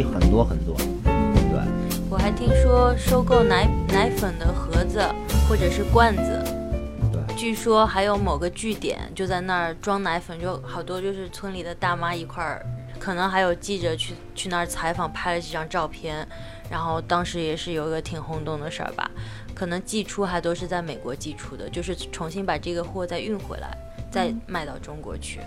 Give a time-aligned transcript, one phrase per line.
[0.00, 0.74] 宜很多很多。
[1.04, 1.60] 对，
[2.08, 5.00] 我还听说收购奶奶粉的盒子
[5.48, 6.42] 或者是罐子，
[7.12, 12.64] 对，据说还有某个据点就在那儿装奶粉，就好多就是村里的大妈一块儿，
[12.98, 16.26] 可能还有记者去去那儿采访，拍了几张照片，
[16.70, 19.10] 然后当时也是有一个挺轰动的事儿吧。
[19.54, 23.76] 可能寄出还都是在美国寄出的，就是重新把这个货再运回来，
[24.10, 25.40] 再卖到中国去。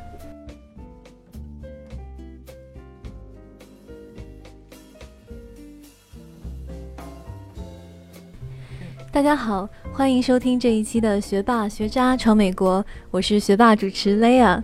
[9.14, 14.60] 大家好，欢迎收听这一期的《学霸学渣闯美国》，我是学霸主持 Lea。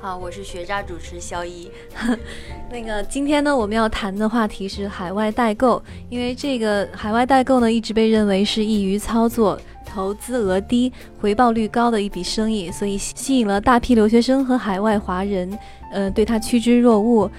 [0.00, 1.70] 好，我是学渣主持肖一。
[2.68, 9.56] 那个今天呢，我们要谈的话题是海外代购，因为这个海外代购呢，一直被认为是易于操作、
[9.86, 15.56] 投资额低、回报率高的一笔生意，所以吸引了大批留学生和海外华人，
[15.92, 17.30] 呃，对它趋之若鹜。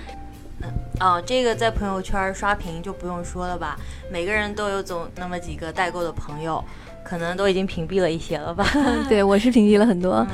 [0.99, 3.77] 哦，这个在朋友圈刷屏就不用说了吧，
[4.11, 6.63] 每个人都有总那么几个代购的朋友，
[7.03, 8.65] 可能都已经屏蔽了一些了吧？
[9.07, 10.25] 对，我是屏蔽了很多。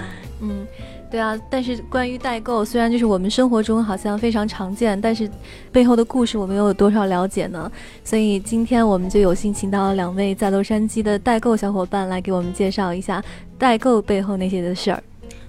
[0.42, 0.66] 嗯，
[1.12, 5.30] 对啊，但是关于代购，虽然就是我们生活中好像非常常见，但是
[5.72, 7.70] 背后的故事我们又有多少了解呢？
[8.06, 13.22] 所以今天我们就有幸请到了两位在洛杉矶的代购小伙伴来给我们介绍一下
[13.58, 15.04] 代购背后那些的事儿。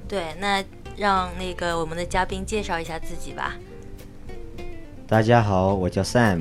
[0.08, 0.62] 对，那
[0.96, 3.54] 让那个我们的嘉宾介绍一下自己吧。
[5.06, 6.40] 大家好，我叫 Sam。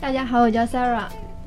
[0.00, 1.04] 大家好，我叫 Sarah。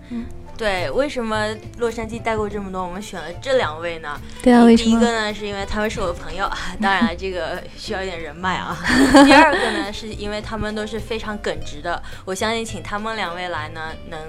[0.09, 0.25] 嗯，
[0.57, 1.45] 对，为什么
[1.77, 2.81] 洛杉矶代购这么多？
[2.81, 4.19] 我们选了这两位呢？
[4.41, 4.89] 对啊，为什么？
[4.89, 6.49] 第一个呢，是因为他们是我的朋友，
[6.81, 8.77] 当然了，这个需要一点人脉啊。
[9.25, 14.19] 第二个呢，是因为他们都是非常耿直的，我相信请他们两位来呢，能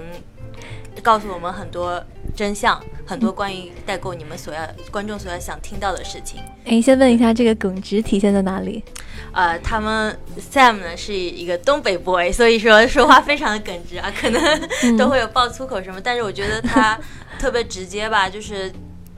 [1.03, 2.03] 告诉我们很多
[2.35, 4.61] 真相，很多关于代购你们所要
[4.91, 6.41] 观众所要想听到的事情。
[6.65, 8.83] 哎，先问一下，这个耿直体现在哪里？
[9.31, 16.97] 呃，他们 Sam 呢是一个东北 boy，所以说说话非常的耿直啊，可能都会有爆粗口什么，但是我觉得他
[17.37, 18.71] 特别直接吧，就是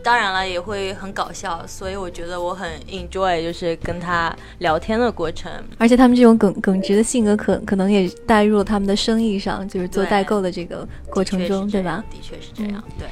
[0.07, 5.51] 当然了也会很搞笑，所以我觉得我很 enjoy 就是跟他聊天的过程。
[5.77, 12.01] 而且他们这种耿耿直的性格，可可能也带入了他们的生意上，就是做代购的这个过程中，对吧？
[12.09, 13.05] 的确是这样，对。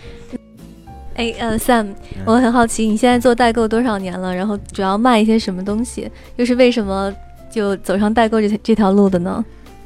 [1.15, 1.93] 哎，呃，Sam，
[2.25, 4.33] 我很好奇，你现在做代购多少年了？
[4.33, 6.09] 然后主要卖一些什么东西？
[6.37, 7.13] 又是为什么
[7.51, 9.43] 就走上代购这这条路的呢？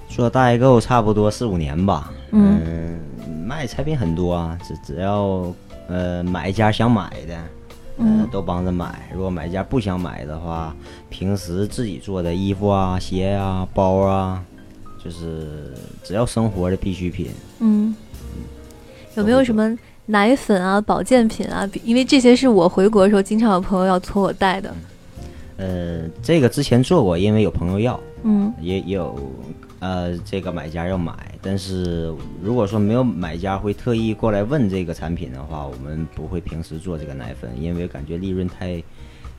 [0.07, 2.11] 做代购差不多四五年吧。
[2.33, 2.99] 嗯，
[3.47, 5.51] 卖产品很多啊，只只要
[5.89, 7.37] 呃买家想买的，
[7.97, 9.09] 嗯，都帮着买。
[9.13, 10.73] 如果买家不想买的话，
[11.09, 14.41] 平时自己做的衣服啊、鞋啊、包啊，
[15.03, 15.73] 就是
[16.03, 17.31] 只要生活的必需品。
[17.59, 17.93] 嗯，
[19.15, 19.77] 有没有什么？
[20.05, 24.73] 奶粉啊，保健品啊，因为这些是我回国的时候经常有朋友要托我带的。
[25.57, 29.15] 呃，这个之前做过，因为有朋友要，嗯，也有
[29.77, 38.83] 呃这个买家要买，但是如果说没有买家会特意过来问这个产品的话，我们不会平时做这个奶粉，因为感觉利润太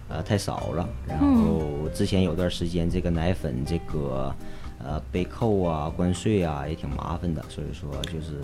[0.09, 0.89] 呃太少了。
[1.07, 4.35] 然后之前有段时间这个奶粉这个
[4.79, 8.41] 呃被扣啊关税啊也挺麻烦的，所以说就是。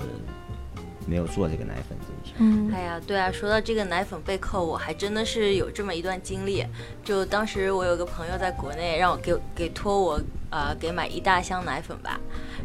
[1.09, 2.34] 没有做这个奶粉这一项。
[2.41, 6.66] 嗯，哎呀，对啊，说到这个奶粉被扣，我还真的是有这么一段经历。
[7.05, 12.19] 就当时我有个朋友在国内，让我给给托我，呃，给买一大箱奶粉吧。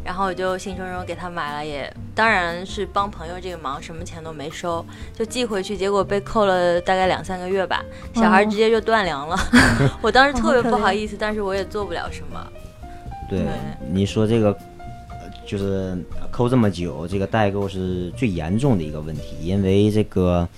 [0.04, 4.84] 然后我就兴冲冲给他买了，也当然是帮朋友这个忙，什么钱都没收，
[5.16, 5.76] 就寄回去。
[5.76, 9.36] 结果被扣了大概两三个月吧，小孩直接就断粮了。
[10.02, 12.46] 我当时特别不好意思，但是我也做不了什么。
[13.28, 13.44] 对，
[13.90, 14.56] 你说这个。
[15.44, 15.98] 就是
[16.30, 20.48] 扣这么久，这个代购是最严重的一个问题，因为这个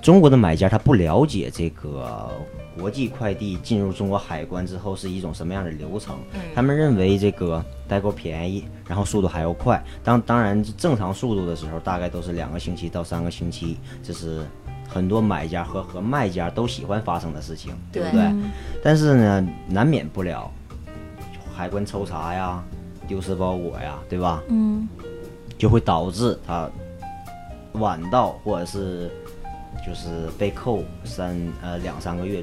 [0.00, 2.30] 中国的买家他不了解这个
[2.78, 6.16] 国际快递进入中国海关之后是一种什么样的流程，
[6.54, 9.82] 他们认为这个代购便宜，然后速度还要快。
[10.02, 14.44] 当当然正常速度的时候，大概都是两个星期到三个星期，这是
[14.88, 18.32] 很多买家和和卖家都喜欢发生的事情，对不对？
[18.82, 20.50] 但是呢，难免不了
[21.54, 22.62] 海关抽查呀。
[23.08, 24.40] 丢失包裹呀，对吧？
[24.50, 24.86] 嗯，
[25.58, 26.70] 就会导致他
[27.72, 29.10] 晚到，或者是
[29.86, 32.42] 就是被扣三呃两三个月，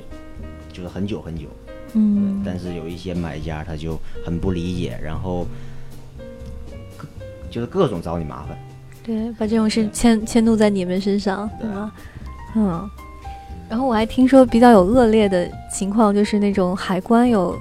[0.71, 1.45] 就是很久很久。
[1.93, 5.47] 嗯，但是有一些买家他就很不理解，然后
[7.49, 8.57] 就是各种找你麻烦。
[9.03, 11.91] 对，把这种事迁迁怒在你们身上，对吗？
[12.55, 12.89] 嗯。
[13.69, 17.57] 然后我还听说比较有恶劣的情况，就是那种海关有。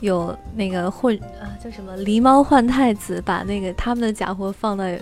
[0.00, 4.96] 有那个混啊，叫什么狸猫换太子，把那个他们的假货放在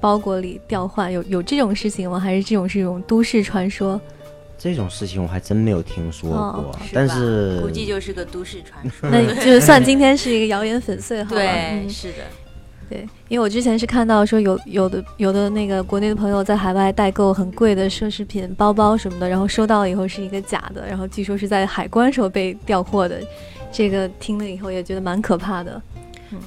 [0.00, 2.18] 包裹里调换，有有这种事情吗？
[2.18, 4.00] 还是这种是一种都市传说？
[4.58, 9.08] 这种事情我还真没有听说过，是但是估计就是个都市传说。
[9.10, 11.40] 那 就算今天是一个谣言粉碎好了。
[11.40, 12.18] 对，是的。
[12.90, 23.18] 对，因为我之前是看到说有有的有的那个国内的朋友在海外代购很贵的奢侈品包包什么的，然后收到以后是一个假的，然后据说是在海关时候被调货的，
[23.70, 25.80] 这个听了以后也觉得蛮可怕的。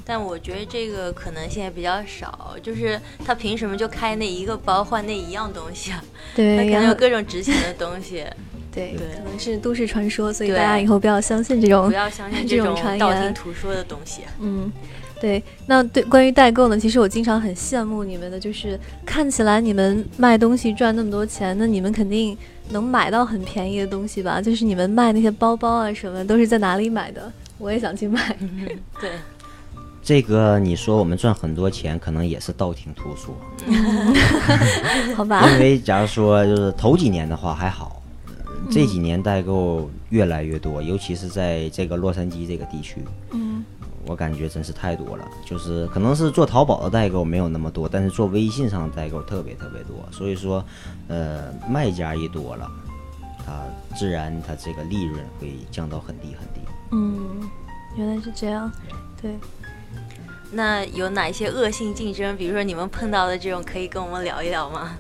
[0.06, 6.03] 但我觉得这个可能性也比较少，就是他凭什么就开那一个包换那一样东西啊？
[6.35, 8.25] 对，他可能有各种值钱的东西。
[8.74, 14.24] 对，可能是都市传说，所以大家以后不要相信这种不要相信这种 道听途说的东西。
[14.39, 14.71] 嗯，
[15.21, 15.44] 对。
[15.68, 22.36] 那对关于代购呢，其实我经常很羡慕你们的，就是看起来你们卖东西赚那么多钱，那你们肯定
[22.69, 24.41] 能买到很便宜的东西吧？
[24.41, 27.31] 就是你们卖那些包包啊什么，都是在哪里买的？
[27.59, 28.36] 我也想去买。
[29.00, 29.12] 对。
[30.03, 33.33] 这个你说我们赚很多钱，可能也是道听途说，
[35.15, 35.50] 好吧？
[35.50, 38.01] 因为假如说就是头几年的话还好，
[38.69, 43.01] 这几年代购越来越多，尤其是在这个洛杉矶这个地区，
[43.31, 43.63] 嗯，
[44.05, 45.25] 我感觉真是太多了。
[45.45, 49.95] 就是可能是做淘宝的代购没有那么多，但是做微信上的代购特别特别多。
[50.11, 50.61] 所以说，
[51.07, 52.69] 呃，卖家一多了，
[53.45, 53.53] 它
[53.95, 56.59] 自然它这个利润会降到很低很低。
[56.91, 57.50] 嗯，
[57.95, 58.69] 原来是这样，
[59.21, 59.31] 对。
[60.53, 62.38] 那有哪些恶性竞争？
[62.38, 64.95] 比如说你们碰到的这种，可以跟我们聊一聊吗？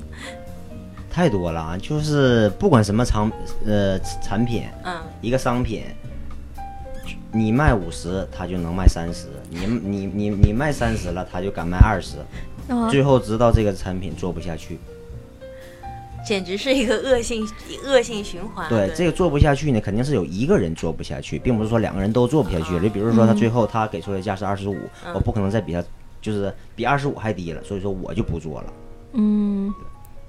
[1.11, 3.31] 太多了啊，就是不管什么产
[3.67, 5.83] 呃产品，嗯，一个商品，
[7.31, 12.17] 你卖五十，他就能卖三十；你你你你卖三十了，他就敢卖二十，
[12.89, 14.79] 最后直到这个产品做不下去。
[16.25, 17.47] 简直是一个恶性
[17.85, 18.67] 恶性循环。
[18.69, 22.79] 对这个做不下去呢，肯定是有一个人做不下去，并不是说两个人都做不下去。
[22.79, 24.77] 就比如说他最后他给出的价是二十五，
[25.13, 25.83] 我不可能再比他
[26.21, 28.73] 就是比二十五还低了，所以说我就不做了。
[29.13, 29.73] 嗯，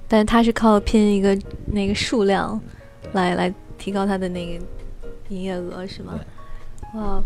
[0.08, 2.60] 但是他是靠拼一个那个数量
[3.12, 4.64] 来来提高他的那个
[5.28, 6.18] 营业额，是吗？
[6.94, 7.22] 哇，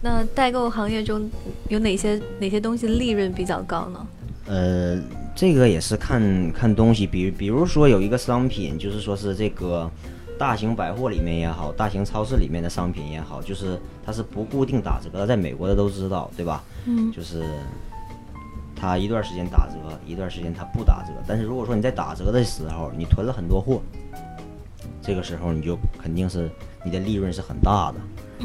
[0.00, 1.30] 那代购行业中
[1.68, 4.06] 有哪些哪些东西利润比较高呢？
[4.50, 5.00] 呃。
[5.32, 9.90] 这个也是看看东西，比比如说有一个商品，就是说是这个
[10.38, 16.62] 大型百货里面也好，大型超市里面的商品也好，就是它是不固定打折的，在美国的都知道，对吧？
[16.84, 17.42] 嗯，就是
[18.76, 21.12] 它一段时间打折，一段时间它不打折。
[21.26, 23.80] 但是如果说你在打折的时候，你囤了很多货，
[25.00, 26.50] 这个时候你就肯定是
[26.84, 27.98] 你的利润是很大的。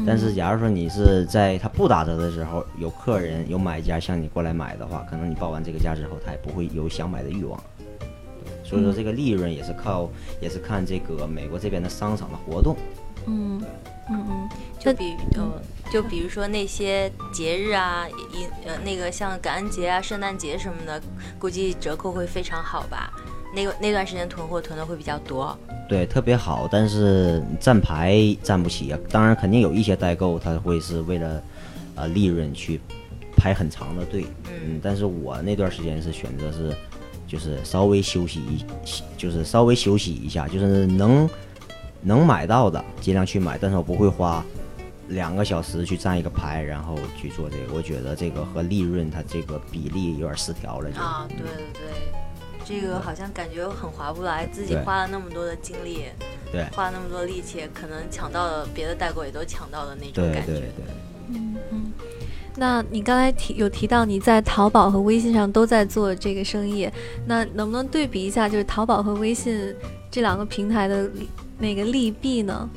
[0.04, 7.58] 但是，假如说你是在它不打折的时候，有客人、有买家向你过来买的话，可能你报完这个价之后，他也不会有想买的欲望。
[8.64, 10.10] 所以说，这个利润也是靠，
[10.40, 12.76] 也是看这个美国这边的商场的活动。
[13.26, 13.62] 嗯
[14.10, 14.48] 嗯嗯，
[14.78, 21.00] 就比呃，就比如说那些节日啊，一呃那个像感恩节啊、圣诞节什么的，
[21.38, 23.12] 估计折扣会非常好吧？
[23.56, 25.56] 那个那段时间囤货囤的会比较多。
[25.88, 28.98] 对，特别好，但是站牌站不起啊。
[29.08, 31.42] 当然，肯定有一些代购，他会是为了，
[31.94, 32.78] 呃，利润去
[33.34, 34.26] 排很长的队。
[34.50, 36.76] 嗯，但是我那段时间是选择是，
[37.26, 38.62] 就是稍微休息一，
[39.16, 41.26] 就是稍微休息一下，就是能
[42.02, 44.44] 能买到的尽量去买，但是我不会花
[45.08, 47.72] 两个小时去站一个牌，然后去做这个。
[47.72, 50.90] 我觉得这个和利润它这个比例有点失调了。
[50.98, 52.15] 啊，对对对。
[52.68, 56.06] 这个好像感觉很划不来，自己花了那么多的精力，
[56.50, 60.52] 对，花了那么多力气，可能抢到了别的代购也都抢到了那种感觉。
[60.52, 60.84] 对对对。
[61.28, 61.92] 嗯嗯。
[62.56, 66.90] 那你刚才提有提到你在淘宝和微信上都在做这个生意，
[67.26, 69.72] 那能不能对比一下，就是淘宝和微信
[70.10, 71.08] 这两个平台的
[71.58, 72.68] 那个利弊呢？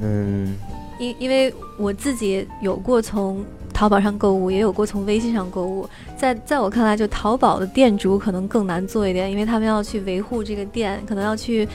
[0.00, 0.56] 嗯。
[1.00, 3.44] 因因为我自己有过从。
[3.78, 11.68] 淘宝上购物也有过从微信上购物，在在我看来，就淘宝的店主可能更难做一点，因为他们要去维护这个店，可能要去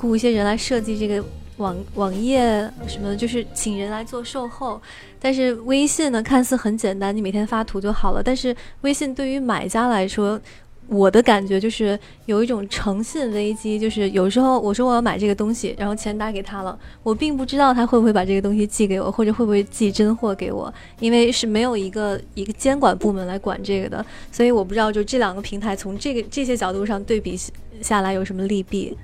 [0.00, 1.24] 雇一些人来设计这个
[1.56, 2.46] 网网页
[2.86, 4.80] 什么的，就是请人来做售后。
[5.18, 8.22] 但是微信呢，看似很简单，你每天发图就好了。
[8.22, 10.40] 但是微信对于买家来说，
[10.88, 27.38] 我的感觉就是有一种诚信危机，就是有时候我说我要买这个东西，然后钱打给他了，我并不知道他会不会把这个东西寄给我，或者会不会寄真货给我，因为是没有一个一个监管部门来管这个的，所以我不知道就这两个平台从这个这些角度上对比
[27.82, 28.96] 下来有什么利弊。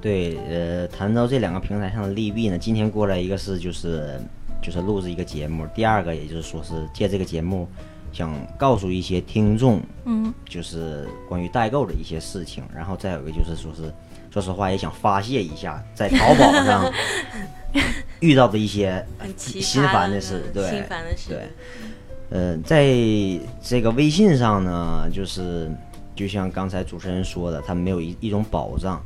[0.00, 4.20] 对，呃，谈到这两个平台上的利弊呢，今天过来一个是就是
[4.60, 7.68] 就是录制一个节目，第二个也就是说是借这个节目。
[8.12, 13.92] 想告诉一些听众，嗯，就是关于代购的一些事情，然后再有一个就是说是，
[14.30, 16.92] 说实话也想发泄一下在淘宝上
[18.20, 19.04] 遇到的一些
[19.36, 21.48] 心烦的事，对，心烦的事，对，
[22.30, 22.84] 呃，在
[23.62, 25.70] 这个微信上呢，就是
[26.14, 29.00] 就像刚才主持人说的，它没有一一种保障，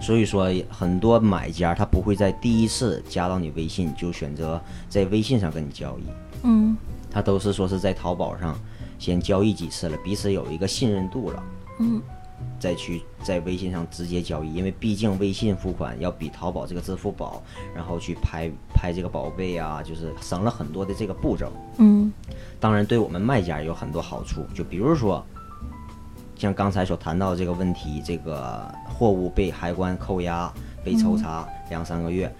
[0.00, 6.04] 所以说很多买家他不会在第一次加到你微信就选择在微信上跟你交易，
[6.44, 6.76] 嗯
[7.10, 8.58] 他都是说是在淘宝上
[8.98, 11.42] 先交易几次了，彼此有一个信任度了，
[11.80, 12.00] 嗯。
[12.58, 17.42] 再去在微信上直接交易，因为毕竟微信付款要比淘宝这个支付宝，
[17.74, 21.50] 然后去拍拍这个宝贝啊，就是省了很多的这个步骤。
[21.78, 22.12] 嗯。
[22.58, 25.24] 当然，对我们卖家也有很多好处，就比如说，
[26.36, 30.52] 像刚才所谈到这个问题，这个货物被海关扣押、
[30.84, 32.30] 被抽查两三个月，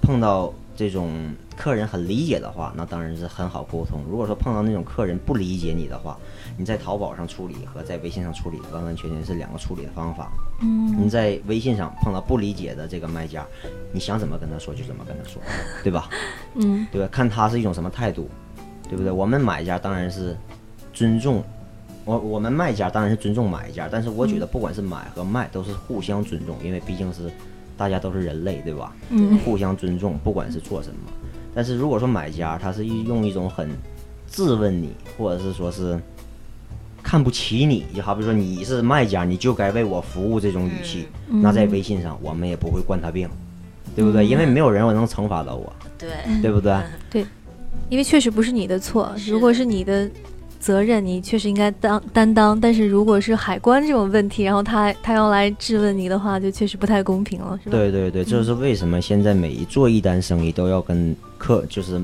[0.00, 1.12] 碰到这种
[1.58, 4.00] 客人很理解的话，那当然是很好沟通。
[4.08, 6.16] 如果说碰到那种客人不理解你的话，
[6.56, 10.32] 你在淘宝上处理和在微信上处理完完全全是两个处理的方法。
[10.62, 13.46] 嗯你在微信上碰到不理解的这个卖家，
[13.92, 15.42] 你想怎么跟他说就怎么跟他说，
[15.84, 16.08] 对吧？
[16.54, 17.06] 嗯对吧？
[17.12, 18.26] 看他是一种什么态度，
[18.88, 19.12] 对不对？
[19.12, 20.34] 我们买家当然是
[20.94, 21.44] 尊重，
[22.06, 27.30] 我我们卖家当然是尊重买家，但是我觉得不管是买和卖都是互相尊重，因为毕竟是
[27.80, 28.94] 大家都是人类，对吧？
[29.08, 30.96] 嗯互相尊重，不管是做什么。
[31.54, 33.70] 但是如果说买家他是用一种很
[34.30, 35.98] 质问你，或者是说是
[37.02, 43.26] 看不起你，就好比说你是卖家，你就该为我服务这种语气，那在微信上我们也不会惯他病，
[43.96, 44.26] 对不对？
[44.26, 46.10] 因为没有人我能惩罚到我，对，
[46.42, 46.76] 对不对？
[47.08, 47.24] 对，
[47.88, 50.08] 因为确实不是你的错，如果是你的
[50.60, 52.60] 责任，你确实应该当担当。
[52.60, 57.76] 但是如果是海关这种问题，然后他他要来质问你的话，就确实不太公平了，是吧？
[57.76, 62.00] 对对对，这就是为什么现在每一做一单生意都要跟客，就是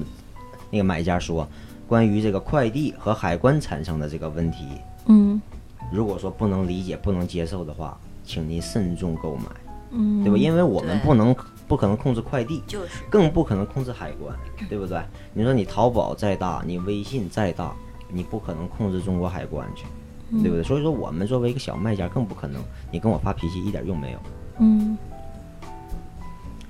[0.70, 1.46] 那个买家说，
[1.86, 4.64] 关于这个快递和海关产生的这个问题，
[5.06, 5.40] 嗯
[5.92, 9.44] 如果说不能理解、不能接受的话，请您慎重购买，
[9.92, 10.36] 嗯，对吧？
[10.36, 11.32] 因为我们不能
[11.68, 14.36] 不可能控制快递，就是更不可能控制海关，
[14.68, 15.00] 对不对？
[15.32, 17.72] 你说你淘宝再大，你微信再大，
[18.08, 19.84] 你不可能控制中国海关去，
[20.42, 20.62] 对不对？
[20.62, 24.18] 所以说我们作为一个小卖家，更不可能，你跟我发脾气一点用没有。
[24.58, 24.96] 嗯，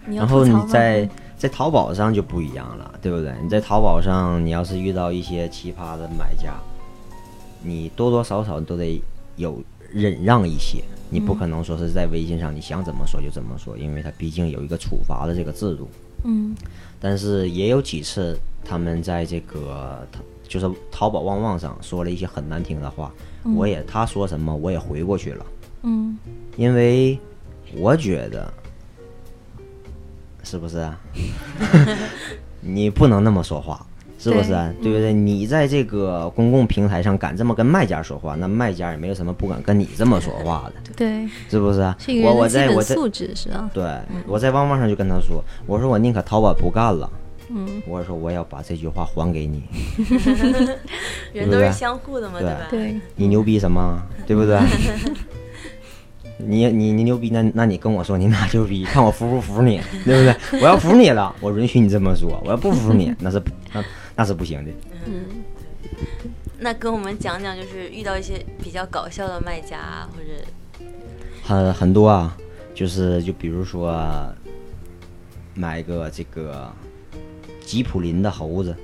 [0.07, 3.35] 然后你在在淘宝上就不一样了，对不对？
[3.43, 6.55] 你在淘宝上，你要是遇到一些奇葩的买家，
[7.62, 9.00] 你多多少少都得
[9.37, 9.62] 有
[9.93, 15.88] 忍让一些，你不可能说是在微信上你想怎么说就怎么说，因为它毕竟有一个处罚的这个制度。
[16.25, 16.57] 嗯
[16.99, 23.12] 但是也有几次他们在这个淘就是淘宝旺旺上说了一些很难听的话，
[23.57, 25.47] 我也他说什么我也回过去了。
[25.83, 26.17] 嗯
[26.57, 27.19] 因为
[27.76, 28.53] 我觉得，
[30.43, 30.99] 是不是啊？
[32.61, 33.85] 你不能那么说话，
[34.19, 34.73] 是不是啊？
[34.83, 35.12] 对不对？
[35.12, 43.85] 你在这个公共平台上敢这么跟卖家说话，那卖家也没有什么不敢跟你这么说话的， 对，是不是啊我我在我在素质是啊，对，
[44.26, 47.09] 我在旺旺上就跟他说，我说我宁可淘宝不干了，
[47.49, 49.62] 嗯我说我要把这句话还给你，
[51.33, 52.67] 人都是相互的嘛，对吧？
[52.71, 54.03] 对，你牛逼什么？
[54.26, 54.59] 对不对？
[56.38, 60.61] 你你你牛逼，那那你跟我说你哪牛逼，看我服不服你，对不对？
[60.61, 63.85] 我要服你了，我允许你这么说；我要不服你， 那是那
[64.17, 64.71] 那是不行的。
[65.07, 65.25] 嗯
[66.59, 70.85] 那跟我们讲讲，就是遇到一些比较搞笑的卖家啊，或者
[71.43, 72.37] 很很多啊，
[72.75, 73.95] 就是就比如说
[75.55, 76.71] 买一个这个
[77.66, 78.75] 吉普林的猴子，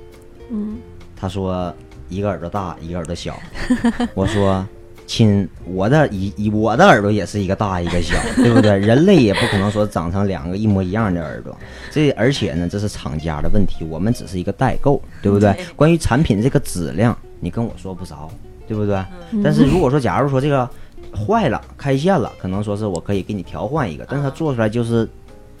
[0.51, 0.75] 嗯
[1.15, 1.73] 他说
[2.09, 3.35] 一个耳朵大，一个耳朵小。
[4.13, 4.63] 我说
[5.07, 8.75] 亲，我的一一我的耳朵也是一个大一个小，对不对？
[8.79, 11.57] 人类也不可能说长成两个一模一样的耳朵。
[11.89, 15.53] 这而且呢，这是厂家的问题，我们只是一个代购，对不对？
[15.53, 18.29] 对关于产品这个质量，你跟我说不着，
[18.67, 18.95] 对不对？
[19.31, 20.69] 嗯但是如果说假如说这个
[21.15, 25.07] 坏了开线了，可能说是我可以给你调换一个，但是它做出来就是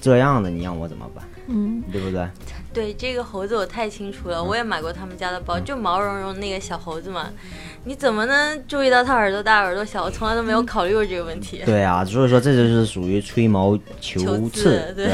[0.03, 1.23] 这样的，你让我怎么办？
[1.47, 2.27] 嗯对不对？
[2.73, 7.29] 对这个猴子我太清楚了，我也买过他们家的包，就毛茸茸那个小猴子嘛，
[7.85, 10.03] 你怎么能注意到它耳朵大耳朵小？
[10.03, 11.61] 我从来都没有考虑过这个问题。
[11.65, 14.61] 对啊，所以说这就是属于吹毛求求疵。
[14.61, 15.09] 疵对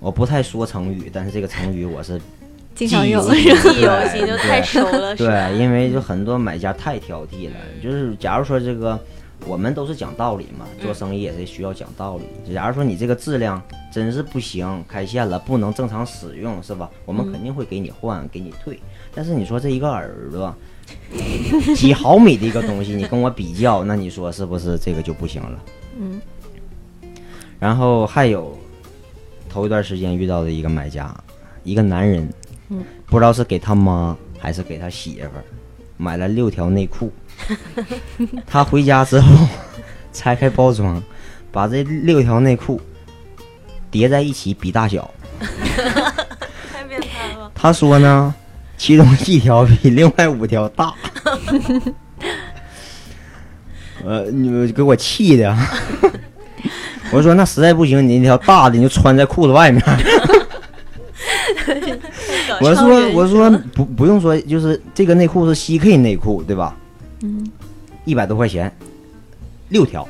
[0.00, 2.20] 我不太说成语，但是这个成语我是
[2.74, 7.56] 经常用记忆犹记忆犹新，就太熟了，对，因为就很多买家太挑剔了。
[7.82, 8.98] 就是假如说这个，
[9.46, 12.54] 我们都是讲道理嘛，做生意也是需要讲道理。
[12.54, 13.62] 假如说你这个质量
[13.92, 16.90] 真是不行，开线了不能正常使用，是吧？
[17.04, 18.78] 我们肯定会给你换，给你退。
[19.14, 20.54] 但是你说这一个耳朵
[21.76, 25.64] 几毫米的一个东西，你跟我比较，那你说是不是这个就不行了？
[25.98, 26.20] 嗯
[27.60, 28.58] 然后还有
[29.48, 31.14] 头一段时间遇到的一个买家，
[31.62, 32.28] 一个男人，
[32.68, 35.44] 嗯不知道是给他妈还是给他媳妇儿
[35.96, 37.10] 买了六条内裤。
[38.46, 39.46] 他回家之后
[40.12, 41.02] 拆开包装，
[41.52, 42.80] 把这六条内裤
[43.90, 45.10] 叠在一起比大小。
[46.72, 47.50] 太变态了。
[47.54, 48.34] 他说呢，
[48.76, 50.94] 其中一条比另外五条大。
[54.04, 55.56] 呃，你们给我气的。
[57.12, 59.82] 我说那实在不行，你那条大的你就穿在裤子外面。
[62.60, 66.76] 我说我说不不用说，就是这个内裤是 CK 内裤对吧？
[67.24, 67.50] 嗯，
[68.04, 68.70] 一百多块钱，
[69.70, 70.06] 六条。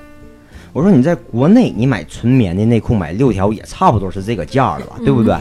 [0.73, 5.37] 我说你在国内你买纯棉的内裤买六条也差不多是这个价了吧，对不对？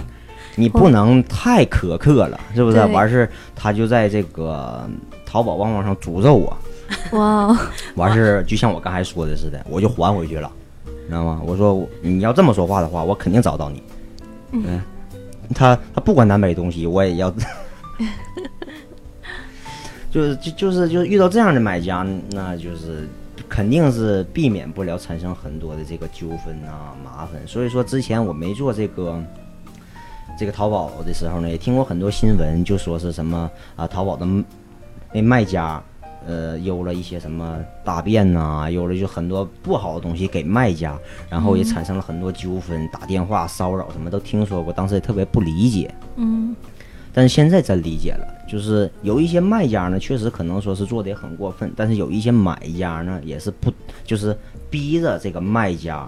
[0.56, 2.78] 你不能太苛刻了，是不是？
[2.86, 4.88] 完事他就在这个
[5.26, 6.56] 淘宝旺旺上诅咒我。
[7.18, 7.60] 哇！
[7.96, 10.52] 完事就像我刚才说的似的，我就还回去了，
[11.08, 11.42] 知道吗？
[11.44, 13.82] 我说你要这么说话的话，我肯定找到你。
[14.52, 14.80] 嗯。
[15.56, 17.34] 他他不管南北东西，我也要，
[20.14, 23.10] 就是就就是就是遇到这样的买家，那就是
[23.50, 27.42] 肯定是避免不了产生很多的这个纠纷啊麻烦。
[27.48, 29.20] 所以说之前我没做这个
[30.38, 34.24] 这个淘宝的时候呢，也听过很多新闻，就说是什么啊淘宝的
[35.12, 35.82] 那卖家。
[36.26, 40.98] 呃，邮了一些什么大便呐，邮了就很多不好的东西给卖家，
[41.30, 45.94] 然后也产生了很多纠纷，打电话骚扰什么都听说过，当时也特别不理解。
[46.16, 46.56] 嗯，
[47.14, 53.72] 但是现在真理解了，就是有一些卖家呢，确实可能说是做的也很过分，但是有一些买家呢，也是不
[54.04, 54.36] 就是
[54.70, 56.08] 逼着这个卖家，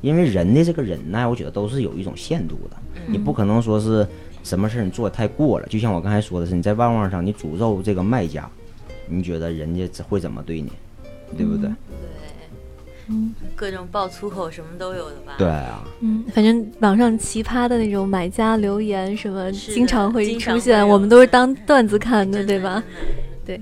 [0.00, 4.06] 因为人的这个忍耐，我觉得都是有一种限度的，你不可能说是
[4.42, 8.48] 什么事儿你做的太过了，就像我刚才说的是，你在旺旺上你诅咒这个卖家。
[9.08, 10.72] 你觉得人家会怎么对你，
[11.36, 11.70] 对不对？
[11.70, 11.70] 对，
[13.08, 15.34] 嗯，各种爆粗口什么都有的吧？
[15.38, 22.82] 对啊，嗯，反正网上奇葩的那种买家留言什么，经常会出现，我们都是当段子看的，对吧？
[23.44, 23.60] 对。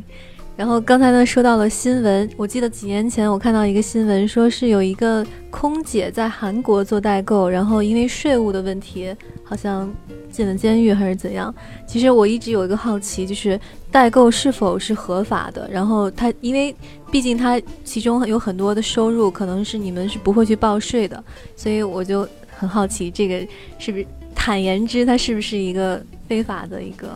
[0.57, 9.93] 然后刚才呢说到了新闻，我记得几年前我看到一个新闻，说是有一个空姐在韩国做代购，然后因为税务的问题，好像。
[10.35, 11.55] 进了监狱还是怎样？
[11.87, 13.57] 其实我一直有一个好奇，就是
[13.89, 15.71] 代购是否是合法的？
[15.71, 16.75] 然后他，因为
[17.09, 21.23] 毕竟他其中有很多的收入，可能是你们是不会去报税的，
[21.55, 23.47] 所以我就很好奇，这个
[23.79, 27.09] 是不是坦言之，它是不是一个非法的一个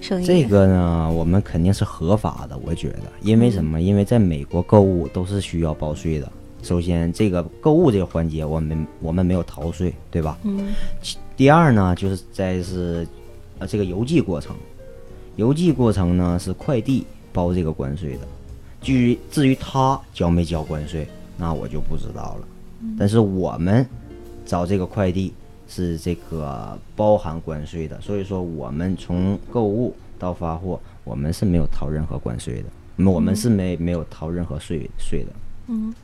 [0.00, 0.26] 生意？
[0.26, 3.80] 这个呢，我们肯定是合法的，我觉得，因为什么？
[3.80, 6.30] 因为在美国购物都是需要报税的。
[6.62, 10.36] 首先，这个购物这个环节，我们我们没有逃税，对吧？
[10.42, 10.68] 嗯。
[11.36, 13.06] 第二呢，就是在是，
[13.58, 14.56] 呃，这个邮寄过程，
[15.36, 18.20] 邮寄过程呢是快递包这个关税的。
[18.82, 21.06] 至于至于他交没交关税，
[21.36, 22.48] 那我就不知道了。
[22.98, 23.86] 但是我们
[24.44, 25.32] 找这个快递
[25.68, 32.64] 是这个包含关税的，所以说我们从购物到发货，我们是没有逃任何关税的。
[32.96, 35.30] 那么我们是没没有逃任何税税的。
[35.68, 35.94] 嗯。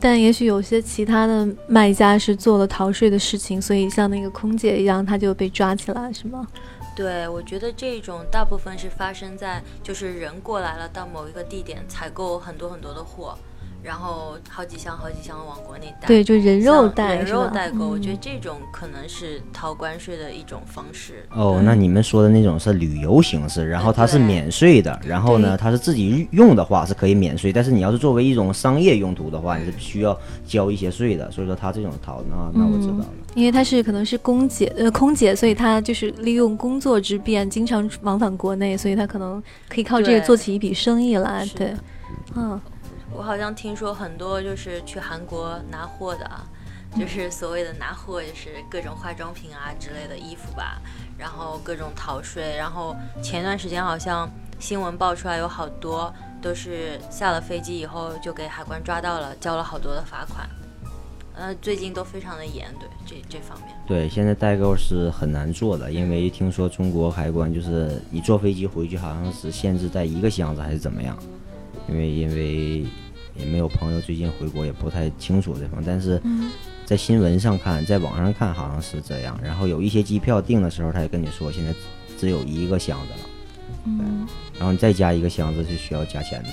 [0.00, 6.46] 但也许有些其他的卖家是做了逃税的事情，所以像那个空姐一样，他就被抓起来，是吗？
[6.94, 13.36] 对，我觉得这种大部分是发生在就是人过来了，到某一个地点采购很多很多的货。
[13.84, 21.26] 然后好几箱好几箱往国内带，对，就人肉带，人肉代购，我觉得这种可能是逃关税的一种方式。
[21.34, 31.30] 哦，那你们说的那种是旅游形式，然后它是免税的，然后呢，它是自己用的话是可以免税，但是你要是作为一种商业用途的话，你是需要交一些税的。
[31.30, 33.06] 所以说它这种逃，那那我知道了。
[33.34, 41.46] 因为他是可能是空姐，呃，空姐，所以他就是利用工作之便，经常往返国内，所以他可能可以靠这个做起一笔生意来。
[41.54, 41.74] 对，
[42.34, 42.58] 嗯。
[43.16, 46.28] 我好像听说很多就是去韩国拿货的，
[46.98, 50.82] 就是所谓的拿货，就是各种化妆品啊之类的衣服吧，
[51.16, 52.56] 然后各种逃税。
[52.56, 60.48] 然后前段时间好像新闻爆出来有好多都是下了飞机以后就给海关抓到了，交了好多的罚款。
[61.36, 63.68] 呃，最近都非常的严，对这这方面。
[63.86, 71.16] 对，现在代购是很难做的，因为听说中国海关就是你坐飞机回去好像是限制在一个箱子还是怎么样，
[71.88, 72.84] 因为因为。
[73.36, 76.20] 也没有朋友最近回国，也不太清楚这方，但是
[76.84, 79.38] 在新闻上看，在网上看好像是这样。
[79.42, 81.72] 然后有一些机票订的时候，他也跟你说，现在
[82.18, 83.28] 只有一个箱子了，
[83.86, 84.26] 嗯，
[84.58, 86.48] 然后你再加一个箱子是需要加钱的。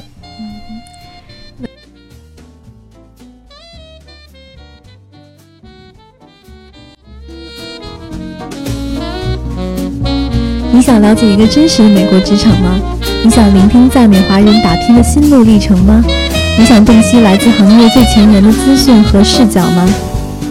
[10.73, 12.97] 你想了解一个真实的美国职场吗？
[13.23, 16.03] 你想聆听在美华人打拼的心路历程吗？
[16.57, 19.83] 你想洞悉来自行业最前沿的资讯和视角吗？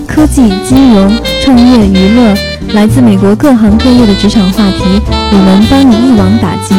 [0.07, 2.35] 科技、金融、创业、娱乐，
[2.75, 5.01] 来自美国各行各业的职场话题，
[5.33, 6.77] 我们帮你一网打尽。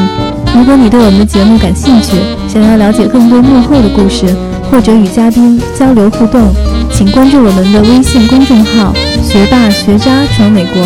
[0.54, 4.36] 如果你对我们的节目感兴趣，想要了解更多幕后的故事，
[4.70, 6.54] 或者与嘉宾交流互动，
[6.92, 10.84] 请关注我们的微信公众号“学霸学渣闯美国”，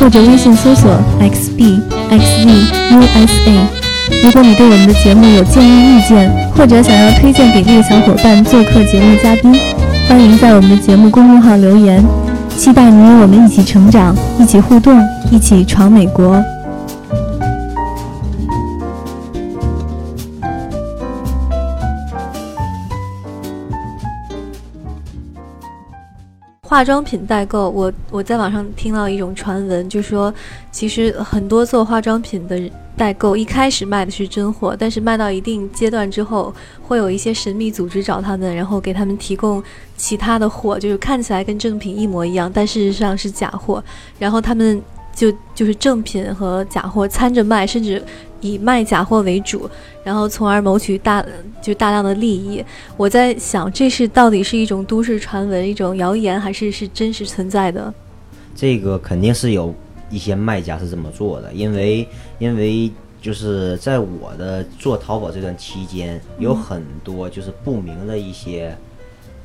[0.00, 0.90] 或者微信搜索
[1.20, 3.81] “xbxzusa”。
[4.22, 9.52] 如果你对我们的节目有建议意见，或者想要推荐给这个小伙伴做客节目嘉宾，
[10.08, 12.00] 欢迎在我们的节目公众号留言，
[12.56, 14.96] 期待你与我们一起成长，一起互动，
[15.32, 16.40] 一起闯美国。
[26.72, 30.32] 化妆品代购，我我在网上听到一种传闻，就说
[30.70, 32.58] 其实很多做化妆品的
[32.96, 36.50] 代购一开始卖的是真货，但是卖到一定阶段之后，
[36.82, 39.62] 会有一些神秘组织找他们，然后给他们提供
[39.98, 43.84] 其他的货，就是看起来跟正品一模一样，但事实上是假货，
[44.18, 44.82] 然后他们
[45.14, 48.02] 就就是正品和假货掺着卖，甚至。
[48.42, 49.70] 以卖假货为主，
[50.04, 51.24] 然后从而谋取大
[51.62, 52.62] 就大量的利益。
[52.98, 57.92] 我在想，这是到底是一种都市传闻、一种谣言，还是是真实存在的？
[58.54, 59.74] 这个肯定是有
[60.10, 62.06] 一些卖家是这么做的，因为
[62.38, 68.76] 因为就是在我的做淘宝这段期间，有很多就是不明的一些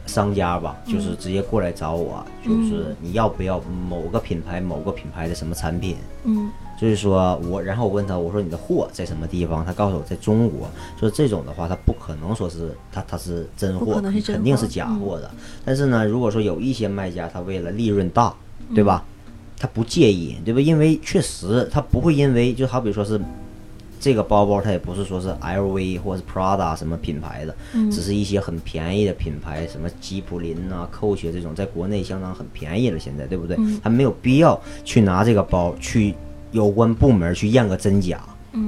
[0.05, 5.95] 商家吧，就是直接过来找我，就是你要不要某个品牌某个品牌的什么产品？
[6.25, 6.49] 嗯。
[6.79, 9.65] 就是说我，然后我问他，我说你的货在什么地方？
[9.65, 10.69] 他告诉我在中国。
[10.99, 15.31] 说这种的话，他不可能说是他他是真货，肯定是假货的。
[15.65, 18.31] 但是呢，如果说有一些卖家，他为了利润大，
[18.75, 19.03] 对吧？
[19.59, 20.61] 他不介意，对吧？
[20.61, 23.19] 因为确实他不会因为就好比说是
[23.99, 27.55] 这个包包，它也不是说是 LV 或者是 Prada 什么品牌的，
[27.91, 33.57] 只是一些很便宜的品牌，什么吉普林啊、Coach 这种，在国内相当很便宜了，现在对不对？
[33.83, 36.13] 他没有必要去拿这个包去。
[36.51, 38.19] 有关部门去验个真假，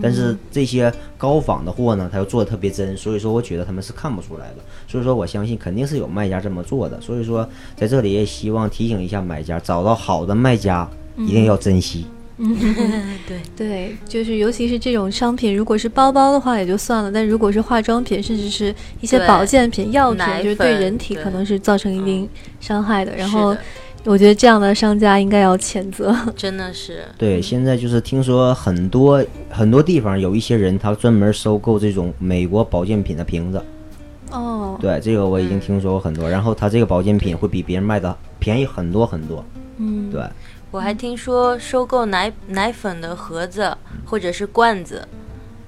[0.01, 4.55] 但是这些高仿的货呢，他又做的特别真，所以说我觉得他们是看不出来的。
[4.87, 6.99] 所以说我相信肯定是有卖家这么做的。
[7.01, 10.87] 所以说在这里也希望提醒一下买家，找到好的卖家
[11.17, 12.05] 一定要珍惜。
[12.37, 12.55] 嗯，
[13.27, 23.15] 对对，就是尤其是这种商品，如果是包包的话也就算了，但如果是化妆品，甚至是一些保健品、药品，就是对人体可能是造成一定伤害的。
[23.15, 23.55] 然后。
[24.05, 27.03] 我觉得这样的商家应该要谴责， 真的是。
[27.17, 33.61] 对，现在就是听说很多很多地方有一些人，他专门收购这种美国保健品的瓶子。
[34.31, 34.77] 哦。
[34.81, 36.29] 对，这个我已经听说过很多。
[36.29, 39.43] 然后他这个保健品会比别人卖的便宜很多很多。
[39.77, 40.09] 嗯。
[40.09, 40.23] 对。
[40.71, 45.05] 我还听说收购奶奶粉的盒子或者是罐子。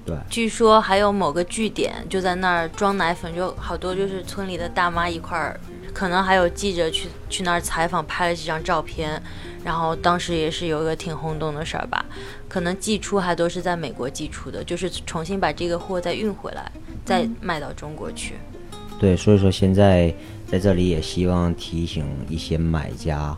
[0.06, 0.16] 对。
[0.30, 5.60] 据说还有某个据点就在那儿装奶粉，就好多就是村里的大妈一块儿。
[5.94, 9.22] 可能还有记者去去那儿采访，拍了几张照片，
[9.64, 12.06] 然后当时也是有一个挺轰动的事儿吧。
[12.48, 16.72] 可能寄出还都是在美国寄出的，就是重新把这个货再运回来，
[17.06, 18.36] 再卖到中国去。
[19.00, 20.14] 对，所以说现在
[20.46, 23.36] 在这里也希望提醒一些买家，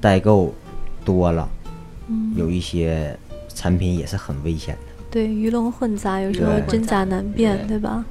[0.00, 0.54] 代购
[1.04, 1.48] 多了，
[2.34, 3.16] 有一些
[3.54, 5.04] 产品也是很危险的。
[5.10, 8.04] 对，鱼龙混杂，有时候真假难辨，对吧？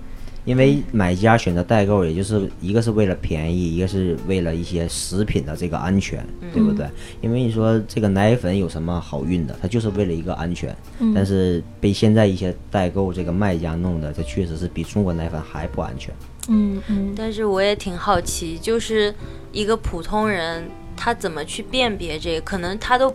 [0.46, 6.88] 因为买家选择代购，也就是一个是为了便宜，一个是为了一些食品的这个安全，对不对？
[7.20, 9.58] 因为你说这个奶粉有什么好运的？
[9.62, 10.76] 它就是为了一个安全。
[11.14, 16.14] 但是被现在一些代购这个卖家弄的，这确实是比中国奶粉还不安全。
[16.48, 17.14] 嗯嗯。
[17.16, 19.14] 但是我也挺好奇，就是
[19.52, 20.64] 一个普通人
[20.96, 22.42] 他怎么去辨别这个？
[22.42, 23.14] 可能他都。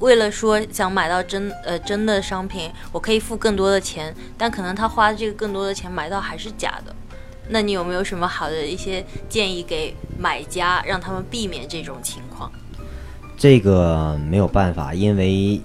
[0.00, 6.94] 为了说想买到真呃真的商品，我可以付更多的钱，但可能他花这个更多的钱买到还是假的。
[7.48, 12.50] 那你有没有什么好的一些建议给买家，让他们避免这种情况？
[13.36, 15.60] 这个没有办法，因为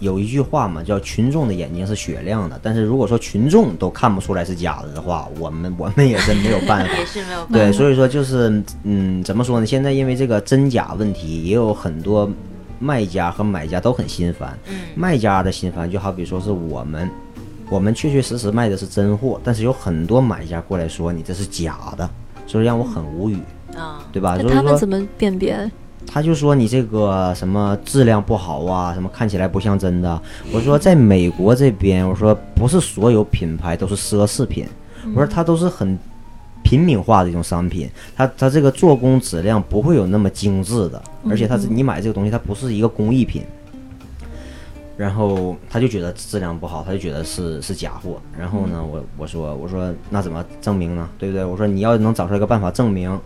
[0.00, 2.60] 有一句话嘛，叫群众的眼睛是雪亮的。
[2.62, 6.92] 但是如果说群众都看不出来是假的的话，我们 我们也是没有办法。
[6.98, 7.54] 也是没有办法。
[7.54, 9.64] 对，所以说就是嗯，怎么说呢？
[9.64, 12.28] 现在因为这个真假问题，也有很多。
[12.78, 14.58] 卖家和买家都很心烦。
[14.94, 17.10] 卖家的心烦就好比说是我们，
[17.70, 22.08] 我们确确实实卖的是真货，但是有很多买家过来说你这是假的，
[22.46, 23.38] 所以让我很无语
[23.76, 24.36] 啊，对吧？
[24.40, 25.70] 那他们怎么辨别？
[26.06, 30.20] 他就说你这个什么质量不好啊，什么看起来不像真的。
[30.52, 34.66] 我说在美国这边，我说不是所有品牌都是奢侈品，
[35.14, 35.98] 我说它都是很。
[36.68, 43.42] 平民化的一种商品，它它这个做工质量不会有那么精致的，而且它是你买这个东西，它不是一个工艺品。
[44.98, 48.20] 然后他就觉得质量不好，他就觉得是是假货。
[48.38, 51.08] 然后呢，我我说我说那怎么证明呢？
[51.16, 51.42] 对不对？
[51.42, 53.18] 我说你要能找出来个办法证明，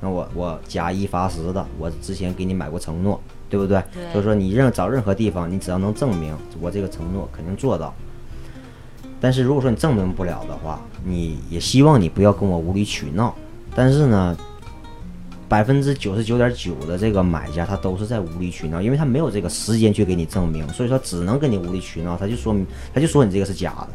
[0.00, 3.82] 那我我假一罚十的，我之前给你买过承诺，对不对？
[4.12, 7.92] 所以说你任找任何地方，你只要能证明我这个承诺肯定做到。
[9.20, 13.34] 但是如果说你证明不了的话，你也希望你不要跟我无理取闹。
[13.74, 14.36] 但是呢，
[15.48, 22.16] 百分之九十九点九的这个买家他都是在无理取闹，因为他没有这个时间去给你证明，所以说只能跟你无理取闹。
[22.16, 23.88] 他就说明他就说你这个是假的。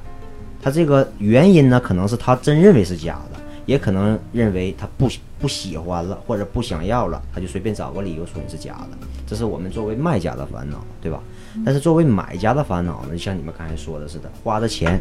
[0.61, 9.07] 他这个原因呢，可能是他真认为是假的，也可能认为他不不喜欢了或者不想要了，他就随便找个理由说你是假的。
[9.25, 11.19] 这是我们作为卖家的烦恼，对吧？
[11.65, 14.99] 但是作为买家的烦恼呢，就像你们刚才说的似的，花的钱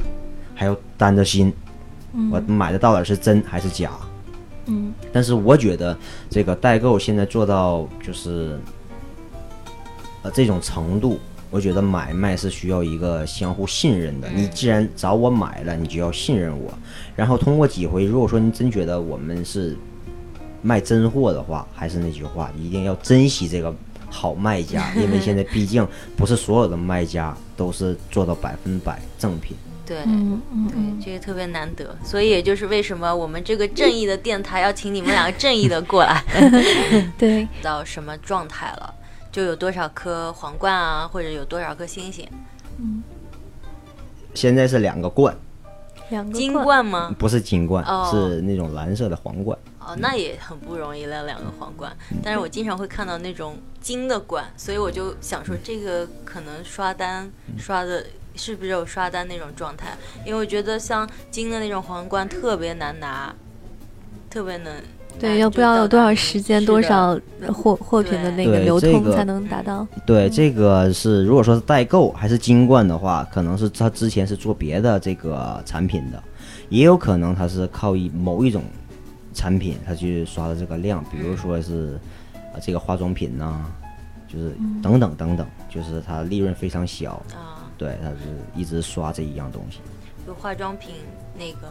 [0.55, 1.53] 还要担着心，
[2.31, 3.93] 我买的到底是真还是假？
[4.67, 4.93] 嗯。
[5.13, 5.97] 但是我觉得
[6.29, 8.59] 这个代购现在做到就是
[10.23, 11.19] 呃这种程度。
[11.53, 14.29] 我觉得买卖是需要一个相互信任的。
[14.31, 16.73] 你既然找我买了，你就要信任我。
[17.17, 19.77] 然后通过几回，如果说你真觉得我们是
[20.63, 23.75] 卖真货的话，还是那句话，一定要珍惜这个
[24.11, 29.57] 好卖家， 因为现在毕竟不是所有的卖家都是做到百分百正品。
[29.87, 31.97] 对，嗯对，这个特别难得。
[32.05, 36.23] 所以也就是为什么我们这个正义的电台要请你们两个正义的过来。
[37.19, 38.95] 对，到什么状态了？
[39.33, 42.27] 就有多少颗皇冠啊，或者有多少颗星星？
[42.79, 43.03] 嗯，
[44.35, 45.37] 现在是两个冠，
[46.11, 47.15] 两个金冠吗？
[47.19, 49.59] 不是金冠，是那种蓝色的皇冠。
[49.91, 51.93] 哦，那也很不容易了，两个皇冠。
[52.23, 59.97] 但是我经常会看到那种金的冠，所以我就想说，这个可能刷单刷的是不是有刷单那种状态？
[60.25, 63.35] 因为我觉得像金的那种皇冠特别难拿，
[64.31, 64.73] 特别能。
[65.19, 67.19] 对，要不要有多少时间、多少
[67.53, 69.85] 货货品的那个流通才能达到？
[70.07, 76.23] 对，这个是如果说是代购还是金冠的话，可能是他之前是做别的这个产品的，
[76.69, 78.63] 也有可能他是靠一某一种
[79.41, 81.99] 产品他去刷的这个量，比如说是
[82.53, 83.65] 啊这个化妆品呐，
[84.29, 88.17] 就是等等等等，就是它利润非常小啊，对，他是
[88.55, 89.79] 一直刷这一样东西。
[90.27, 90.97] 就化妆品
[91.39, 91.69] 那个。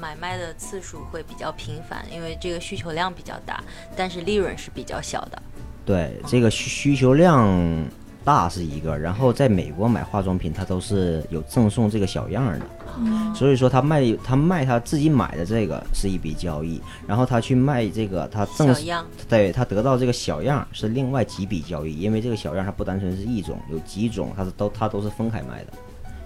[0.00, 3.62] 买卖的次数会比较频繁，因为这个需求量比较大，
[3.94, 5.42] 但是利润是比较小的。
[5.84, 7.84] 对，这个需需求量
[8.24, 12.60] 大是一个，然后在美国买化妆品，它都是有赠送这个小样的，
[13.34, 18.74] 所以说他卖他卖他自己买的这个是一笔交易，然后他去卖这个他赠
[19.28, 25.72] 对他得到这个小样是另外几笔交易，因为这个小样它不单纯是一种，有几种，它是都它都是分开卖的。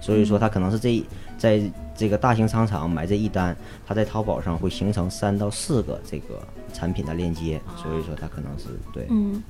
[0.01, 1.03] 所以说，他可能是这
[1.39, 1.63] 在
[1.97, 7.59] 这个大型商场买这一单，他在淘宝上会形成三到四个这个产品的链接。
[7.75, 9.07] 所以说，他可能是对。
[9.09, 9.43] 嗯，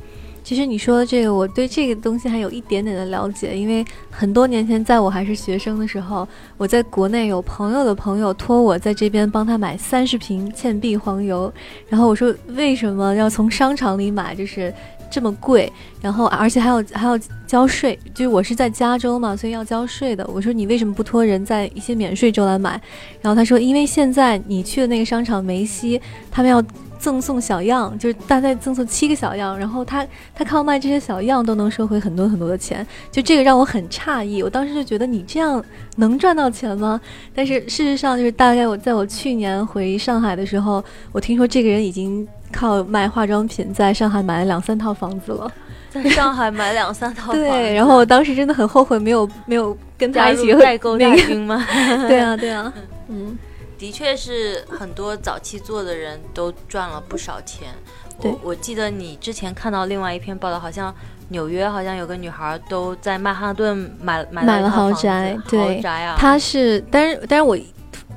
[0.45, 6.29] 其实你说的这个，我对这个东西还有一点点的了解，因为很多年前，在我还是学生的时候，
[6.59, 11.53] 我在国内有朋友的朋友托我在这边帮他买三十瓶倩碧黄油，
[11.89, 14.35] 然后我说为什么要从商场里买？
[14.35, 14.73] 就是。
[15.11, 20.29] 这么贵，然后而且还要 还要交税，就是我是在加州嘛，所以要交税的。
[20.35, 22.81] 我说你为什么不托人在一些免税州来买？
[23.21, 26.01] 然后他说，因为现在你去的那个商场梅西，
[26.33, 26.61] 他们要
[27.05, 34.43] 赠送小样，就是大概赠送七个小样，然后他他靠卖这些小样都能收回很多很多的钱，就这个让我很诧异。
[34.43, 35.63] 我当时就觉得你这样
[35.97, 36.99] 能赚到钱吗？
[37.35, 42.27] 但是事实上就是大概我在我去年回上海的时候，我听说这个人已经。
[42.53, 45.53] 靠卖化妆品在上海买了两三套房子了，
[45.91, 47.33] 在上海买两三套。
[47.35, 51.67] 对，然后我当时真的很后悔，没有没有跟他一起代购大军吗？
[52.07, 52.73] 对啊，对啊，
[53.09, 53.37] 嗯，
[53.85, 57.69] 的确是很多早期做的人都赚了不少钱。
[58.17, 60.95] 我我记得你之前看到另外一篇报道，好像
[61.29, 66.17] 纽约好像有个女孩都在曼哈顿买买了豪宅，对，豪宅啊。
[66.19, 67.59] 她是，但是但是我。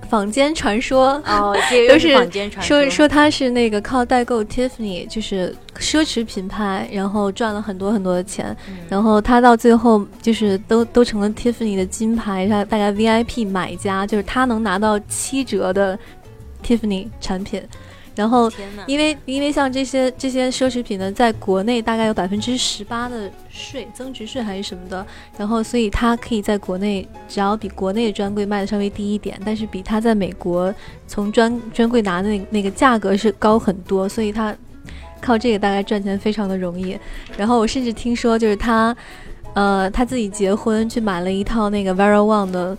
[0.10, 1.56] 坊间传说哦，
[1.90, 2.90] 都是坊间传说。
[2.90, 8.56] 说他是那个靠代购 Tiffany，就是奢侈品牌，然后赚了很多很多的钱，
[8.90, 15.98] 然后他到最后就是都都成了 Tiffany 的金牌，他大概 VIP 买家，就是他能拿到七折的
[16.66, 17.62] Tiffany 产品。
[18.18, 18.52] 然后，
[18.88, 25.06] 因为因为像这些这些奢侈品呢，在国内大概有百分之十八的税，增值税还是什么的，
[25.38, 30.74] 然后所以它可以在国内只要比国内专柜卖的稍微低一点，但是比它在美国
[31.08, 34.56] 从专专柜拿的那那个价格是高很多，所以它
[35.22, 36.98] 靠这个大概赚钱非常的容易。
[37.38, 38.98] 然后我甚至听说，就是他，
[39.54, 42.76] 呃，他自己结婚去买了一套那个 Vera Wang 的。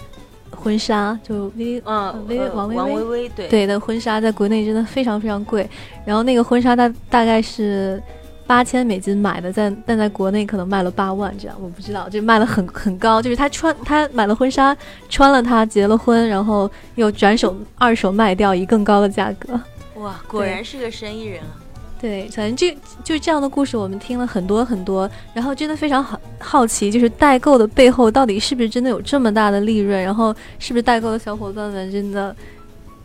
[0.51, 5.69] 婚纱就薇嗯薇王薇薇对对的婚纱，在国内真的非常非常贵。
[6.05, 8.03] 然后那个婚纱大大概是
[8.47, 13.21] 八千美金买的，在但在国内可能卖了八万这样，我不知道，就卖的很很高。
[13.21, 14.77] 就是他穿他买了婚纱，
[15.09, 19.61] 穿了它结了婚，然后又转手二手卖掉以更高的价格。
[19.97, 21.68] 哇，果然是个生意人啊！
[22.01, 30.01] 对，反正就就这样的故事，我们听了很多很多，然后真的非常好好奇，就是代购的背后到底是不是真的有这么大的利润？
[30.01, 32.35] 然后是不是代购的小伙伴们真的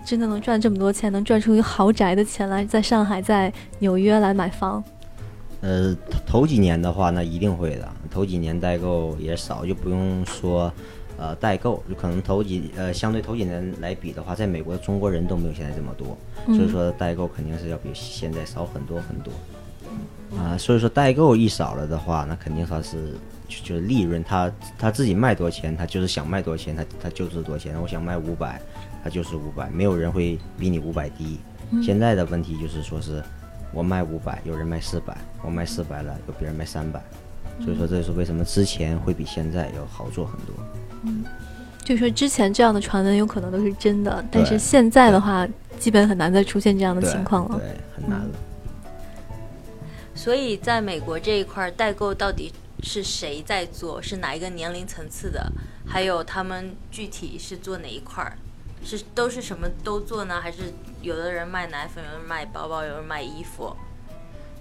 [0.06, 4.84] 真的能赚这么多钱，能赚出一个豪宅的钱来，在上海、在纽约来买房？
[5.62, 7.90] 呃，头头几年的话，那一定会的。
[8.12, 10.72] 头几年代购也少，就不用说
[11.24, 19.32] 呃代购，就可能头几呃相对头几年来比的话，在美国中国人都没有现在这么多，所以说代购肯定是要比现在少很多很多。
[20.38, 23.14] 啊，所以说代购一少了的话，那肯定它是
[23.48, 27.80] 就就是利润，他他自己卖多少钱，他就是想卖多少钱，他他就是多少钱。
[27.82, 28.60] 我想卖五百，
[29.04, 31.40] 他就是五百，没有人会比你五百低。
[31.82, 33.24] 现在的问题就是说是
[33.72, 37.02] 我卖五百，有人卖四百，我卖四百了，有别人卖三百，
[37.64, 40.56] 所以说这就是为什么之前会比现在要好做很多。
[41.04, 41.24] 嗯，
[41.84, 45.48] 就说之前这样的传闻有可能都是真的，但是现在的话，
[45.80, 48.30] 基本很难再出现这样的情况了，对，很难了。
[50.16, 54.02] 所以，在美国这一块代购到底是谁在做？
[54.02, 55.52] 是哪一个年龄层次的？
[55.86, 58.38] 还有他们具体是做哪一块儿？
[58.86, 60.40] 是都是什么都做呢？
[60.42, 63.76] 还是有的人卖奶粉，有人卖包包，有人卖衣服？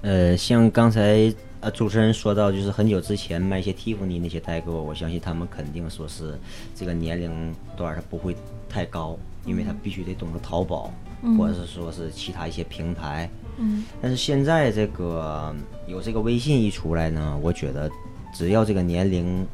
[0.02, 6.36] 呃，像刚才呃主持人说到，就是很久之前卖一些蒂芙尼那些代购，我相信他们肯定说是
[6.74, 8.36] 这个年龄段他不会
[8.68, 10.92] 太高，因为他必须得懂得淘宝，
[11.38, 13.30] 或者是说是其他一些平台。
[13.58, 15.54] 嗯，但是现在这个
[15.86, 17.88] 有这个微信一出来呢，我觉得
[18.34, 19.46] 只要这个年龄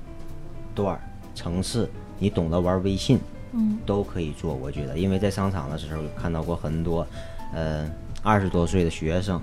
[0.74, 0.98] 段、
[1.34, 3.18] 层次，你懂得玩微信，
[3.52, 4.54] 嗯，都可以做。
[4.54, 7.06] 我觉得，因为在商场的时候看到过很多，
[7.52, 7.90] 呃，
[8.22, 9.42] 二十多岁的学生，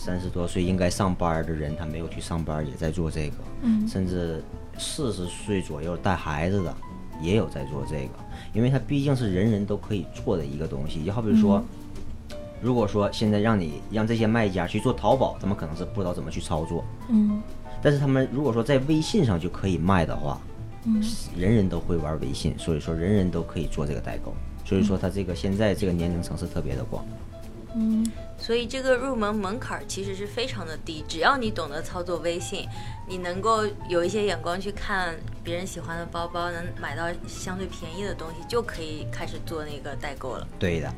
[0.00, 4.42] 三十多岁应该上班的人，他没有去上班，也在做这个，嗯，甚至
[4.78, 6.74] 四十岁左右带孩子的
[7.20, 8.14] 也有在做这个，
[8.54, 11.62] 因为他毕竟是人人都可以做的一个东西，就好比说。
[12.62, 16.84] 如果说现在让你让这些卖家去做淘宝，他们可能是不知道怎么去操作。
[17.08, 17.42] 嗯，
[17.80, 20.38] 但是他们如果说在微信上就可以卖的话，
[20.84, 21.02] 嗯，
[21.34, 24.34] 人人都会玩微信，所以说人人都可以做这个代购。
[24.62, 27.02] 所以说他这个现在这个年龄层是特别的广。
[27.74, 28.06] 嗯，
[28.50, 32.68] 所以这个入门门槛其实是非常的低，只要你懂得操作微信，
[33.06, 40.44] 你能够有一些眼光去看别人喜欢的包包，能买到相对便宜的东西，就可以开始做那个代购了。
[40.58, 40.92] 对的。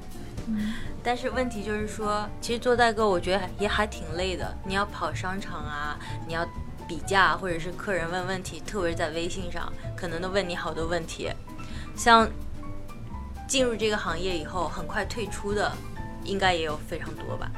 [1.02, 4.56] 但是问题就是说，其实做代购，我觉得也还挺累的。
[4.64, 6.48] 你要跑商场啊，你要
[6.88, 11.30] 比价，或者是客人问问题，特别是在微信上，可能都问你好多问题。
[11.94, 12.26] 像
[13.46, 15.70] 进入这个行业以后，很快退出的，
[16.24, 17.50] 应该也有非常多吧？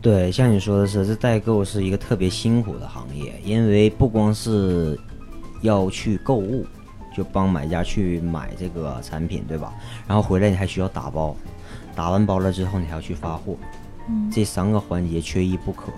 [0.00, 4.98] 对，像你说的是，这代购是一个特别辛苦的行业，因为不光是
[5.60, 6.64] 要去购物，
[7.16, 9.74] 就帮买家去买这个产品，对吧？
[10.06, 11.34] 然后回来你还需要打包。
[11.96, 13.56] 打完包了之后，你还要去发货，
[14.30, 15.92] 这三个环节缺一不可。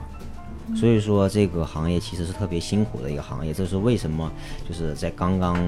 [0.74, 3.52] 所以说，这个行业其实是特别辛苦的一个行业。
[3.52, 4.32] 这是为什么？
[4.66, 5.58] 就是在刚刚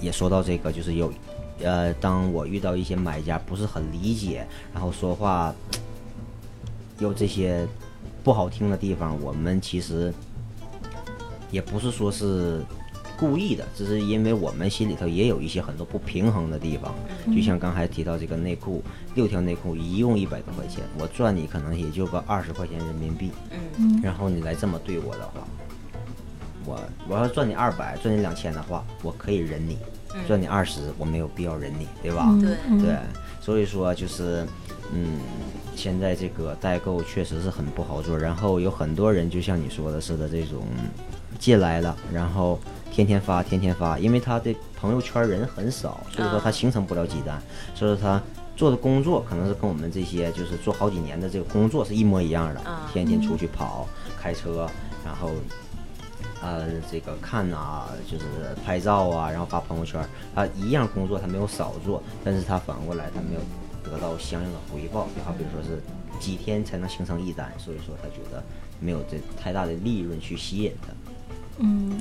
[0.00, 1.12] 也说到这个，就是有，
[1.62, 5.54] 呃，当我遇到一些买家不是很理解，然后说话
[6.98, 7.66] 有这些
[8.22, 10.12] 不好听的地方，我们其实
[11.50, 12.62] 也不是说是。
[13.16, 16.92] 故意的，只是因为我们心里头也有一些很多不平衡的地方，
[17.32, 18.82] 就像刚才提到这个内裤，
[19.14, 23.30] 六条内裤一共一百多块钱，我赚你可能也就个二十块钱人民币，
[23.78, 25.46] 嗯，然后你来这么对我的话，
[26.66, 29.78] 我我要赚你二百，赚你两千的话，我可以忍你，
[30.26, 32.28] 赚你二十，我没有必要忍你，对吧？
[32.40, 32.80] 对。
[32.80, 32.96] 对，
[33.40, 34.46] 所以说就是，
[34.92, 35.20] 嗯，
[35.74, 40.62] 现在这个代购确实是很不好做，然后有很多人就像你说的似的，这种
[41.38, 42.58] 进来了，然后。
[42.94, 47.42] 天天发，天天发，因为他的朋友圈人很少，所以说他形成不了几单，
[47.74, 48.22] 所以说他
[48.54, 52.60] 做的工作可能是跟我们这些就是做好几年的这个工作是一模一样的，
[52.92, 54.70] 天天出去跑，开车，
[55.04, 55.32] 然后，
[56.44, 58.24] 呃，这个看啊，就是
[58.66, 63.40] 拍照啊，然后发朋友圈，他一样工作他没有少做，但是他反过来他没有
[63.82, 65.80] 得到相应的回报，就好比如说是
[66.20, 68.42] 几天才能形成一单，所以说他觉得
[68.78, 70.92] 没有这太大的利润去吸引他，
[71.60, 71.98] 嗯。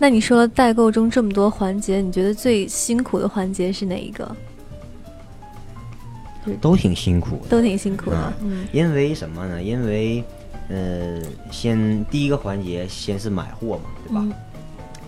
[0.00, 4.36] 那你说代购中这么多环节，你觉得最辛苦的环节是哪一个？
[6.60, 8.32] 都挺辛苦，都挺辛苦的。
[8.42, 9.62] 嗯，因为什么呢？
[9.62, 10.24] 因为，
[10.68, 14.36] 呃，先第一个环节先是买货嘛，对吧？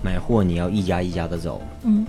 [0.03, 2.07] 买货你要一家一家的走，嗯，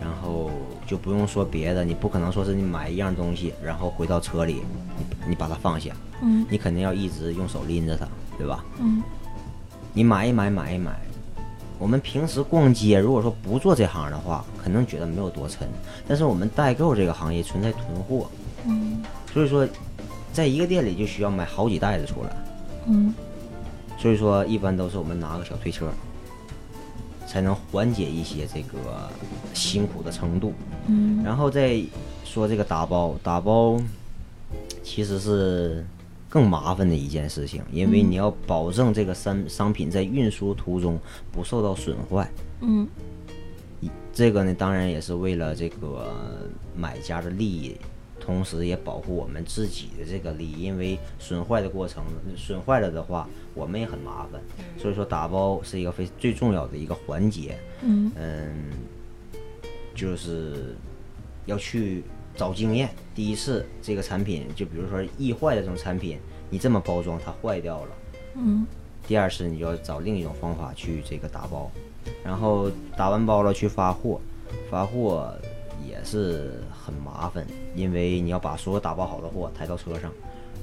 [0.00, 0.50] 然后
[0.86, 4.62] 就不用说别的，你不可能说是你买一样东西，然后回到车里，
[4.96, 5.90] 你你把它放下，
[6.22, 8.06] 嗯，你肯定要一直用手拎着它，
[8.38, 8.64] 对吧？
[8.78, 9.02] 嗯，
[9.92, 10.92] 你买一买，买一买。
[11.78, 15.66] 我们平时逛街，如果说不做这行的话，可能觉得没有多沉。
[16.06, 18.30] 但是我们代购这个行业存在囤货，
[18.64, 19.02] 嗯，
[19.34, 19.66] 所以说，
[20.32, 22.30] 在一个店里就需要买好几袋子出来，
[22.86, 23.12] 嗯，
[23.98, 25.88] 所以说一般都是我们拿个小推车，
[27.26, 29.08] 才能缓解一些这个
[29.54, 30.52] 辛苦的程度，
[30.86, 31.82] 嗯，然后再
[32.24, 33.80] 说这个打包，打包
[34.82, 35.84] 其实是。
[36.32, 40.98] 更麻烦的一件事情，因为你要保证这个商商品在运输途中
[41.30, 42.26] 不受到损坏。
[42.62, 42.88] 嗯，
[44.14, 46.16] 这个呢，当然也是为了这个
[46.74, 47.76] 买家的利益，
[48.24, 50.62] 同时也保护我们自己的这个利益。
[50.62, 52.04] 因为损坏的过程，
[52.36, 54.40] 损坏了的话，我们也很麻烦。
[54.78, 57.58] 所以说打包是一个非最重要的一个环节。
[57.82, 58.70] 嗯嗯，
[59.94, 60.76] 就是
[61.46, 62.04] 要去
[62.36, 62.88] 找经验。
[63.14, 66.18] 第一次这个产品，就比如说易坏的这种产品，
[66.48, 67.90] 你这么包装它坏掉了。
[68.36, 68.66] 嗯
[69.04, 71.68] 第二次你就要找另一种方法去这个打包，
[72.24, 74.20] 然后打完包了去发货，
[74.70, 75.36] 发货
[75.86, 80.12] 也是很麻烦，因为你要把所有打包好的货抬到车上，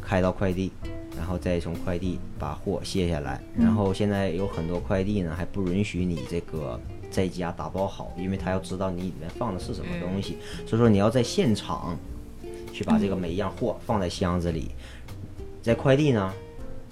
[0.01, 0.72] 开到快递，
[1.18, 6.80] 然后再从快递把货卸下来，然后现在有很多快递呢还不允许你这个
[7.10, 11.97] 在家打包好，因为他要知道你里面放的是什么东西，所以说你要在现场
[12.72, 14.72] 去把这个每一样货放在箱子里，
[15.62, 16.34] 在快递呢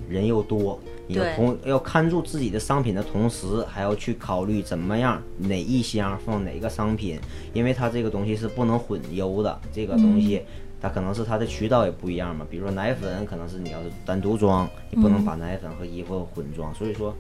[0.10, 0.80] 人又多。
[1.08, 7.20] 你要同要看住自己的商品的同时，还要去考虑怎么样哪一箱放哪个商品，
[7.54, 9.60] 因为它这个东西是不能混邮的。
[9.74, 10.44] 这个东西
[10.82, 17.16] 它可能是它的渠道也不一样嘛，比如说奶粉可能是你要是单独装，你不能把奶粉和衣服混装，所以说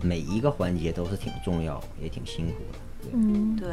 [0.00, 2.78] 每一个环节都是挺重要，也挺辛苦的。
[3.12, 3.68] 嗯对，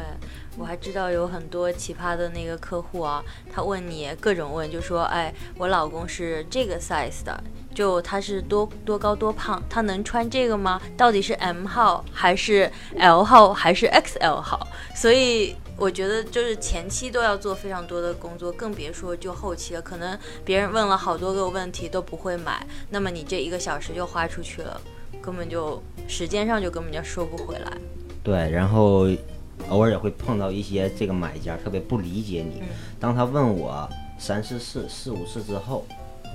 [0.58, 7.40] 我还知道有很多奇葩的那个客户啊，他问你各种问，就说，哎，我老公是这个 size 的，
[7.74, 10.80] 就他是多多高多胖，他能穿这个吗？
[10.96, 14.66] 到底是 M 号还是 L 号还是 XL 号？
[14.94, 19.80] 所以我觉得就是前期都要做非常多的工作，更别说就后期了。
[19.80, 24.80] 可能别人问了好多个问题都不会买，那么你这一个小时就花出去了，
[25.22, 27.72] 根本就时间上就根本就收不回来。
[28.22, 29.06] 对，然后
[29.68, 32.62] 偶尔也会碰到一些这个买家特别不理解你，
[32.98, 35.86] 当他问我三四次、四五次之后，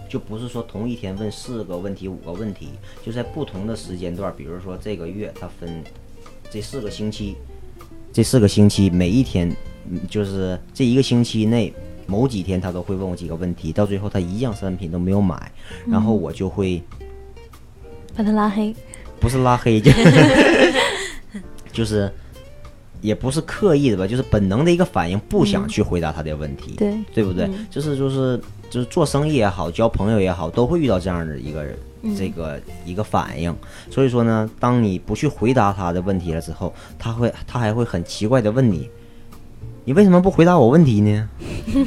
[0.10, 2.70] 就不是说同一天问四个问题、五个问题，
[3.06, 5.84] 就在不同的时间段，比如说这个月他分
[6.49, 7.36] 这四个星期，
[8.14, 9.49] 这四个星期每一天，
[9.89, 11.74] 嗯就是这一个星期内。
[12.08, 15.51] 某几天他都会问我几个问题，到最后他一样商品都没有买，
[15.88, 16.80] 然后我就会
[18.16, 18.76] 把他拉黑。
[19.20, 19.91] 不是拉黑，就
[21.74, 22.14] 就是
[23.06, 27.49] 也不是刻意的吧，就是本能的一个反应，不想去回答他的问题，对对不对？
[27.70, 28.39] 就是就是
[28.70, 31.78] 就是做生意也好，交朋友也好，都会遇到这样的一个人。
[32.16, 33.51] 这个一个反应，
[33.89, 38.88] 所以说呢，当你不去回答他的问题了之后，他会他还会很奇怪的问你，
[39.86, 41.28] 你为什么不回答我问题呢？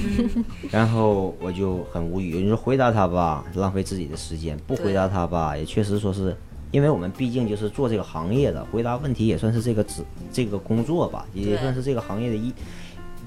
[0.72, 6.36] 然后我就很无语，你说回答他吧，浪费自己的时间；不回答他吧，也确实说是，
[6.70, 10.02] 因为我们毕竟就是做这个行业的，回答问题也算是这个职
[10.32, 12.52] 这个工作吧，也算是这个行业的一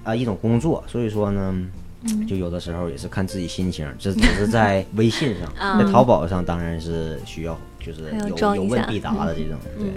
[0.04, 0.84] 啊一种工作。
[0.88, 1.56] 所以说呢，
[2.28, 9.88] 就有的时候也是看自己心情，这只是在 微信上，嗯在淘宝上当然是需要就是有有问必答的这种，对。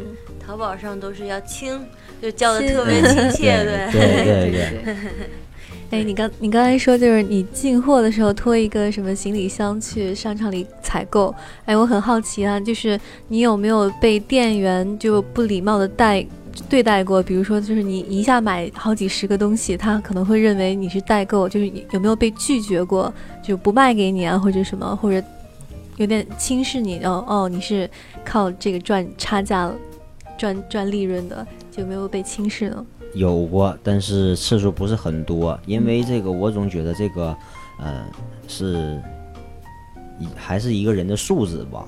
[0.46, 1.80] 淘宝上都是要亲，
[2.20, 3.92] 就叫的特别亲切，对。
[3.92, 4.96] 对对对，
[5.94, 11.32] 哎，你刚你刚才说就是你进货的时候拖一个什么行李箱去商场里采购，
[11.66, 16.26] 哎，我很好奇啊，就是你有没有被店员就不礼貌的待
[16.68, 17.22] 对待过？
[17.22, 25.24] 比如说，就是你一下买好几十个东西，他可能会认为你是代购，就是有没有被拒绝过，就不卖给你啊，或者什么，或者
[25.96, 27.88] 有点轻视你，哦哦，你是
[28.24, 29.72] 靠这个赚差价
[30.36, 32.84] 赚赚利润的，就有没有被轻视呢？
[33.14, 37.36] 有过，但是次数不是很多，因为这个我总觉得这个，
[37.78, 38.04] 呃，
[38.46, 39.00] 是
[40.18, 41.86] 一还是一个人的素质吧。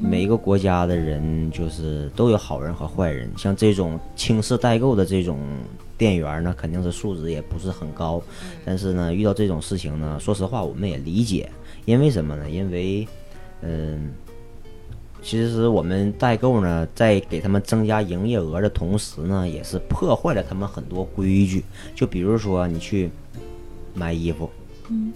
[0.00, 5.38] 每一个国家的人就是都有好人和坏人，像这种轻视代购的这种
[5.98, 8.22] 店员呢，肯定是素质也不是很高。
[8.64, 11.50] 但是呢，遇到这种事情呢，说实话我们也理解，
[11.84, 12.48] 因为什么呢？
[12.48, 13.06] 因为，
[13.60, 14.14] 嗯、
[15.26, 21.64] 其实我们代购呢，在给他们增加营业额的同时呢，也是破坏了他们很多规矩。
[21.96, 23.10] 就比如说你去
[23.92, 24.48] 买衣服，
[24.88, 25.12] 嗯，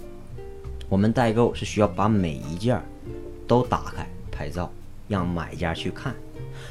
[0.89, 2.77] 我们代购是需要把每一件
[3.47, 4.69] 都打开拍照，
[5.07, 6.13] 让买家去看。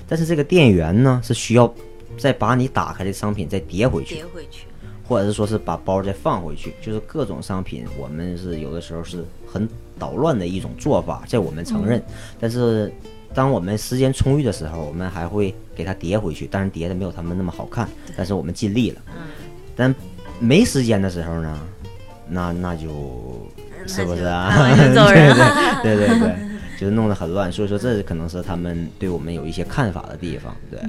[0.07, 1.73] 但是这个店员呢，是需要
[2.19, 4.67] 再把你打开的商品再叠回去叠，回去，
[5.09, 9.67] 或者是说是把包再放回去，就是各种商品，我们是有的时候是很
[9.99, 12.03] 捣乱的一种做法，这我们承认。
[12.39, 12.93] 但是
[13.35, 19.01] 当我们时间充裕的时候，我们还会给它叠回去，但是叠的没有他们那么好看，但是我们尽力了。
[19.77, 19.95] 但
[20.39, 21.59] 没时间的时候呢，
[22.29, 23.49] 那那就
[23.87, 24.51] 是不是啊？
[24.53, 25.81] 那就 走人了。
[25.83, 26.37] 对对对对，
[26.79, 30.55] 就是弄得很乱，所以说这可能是他们对我们有一些看法的地方。
[30.71, 30.81] 对，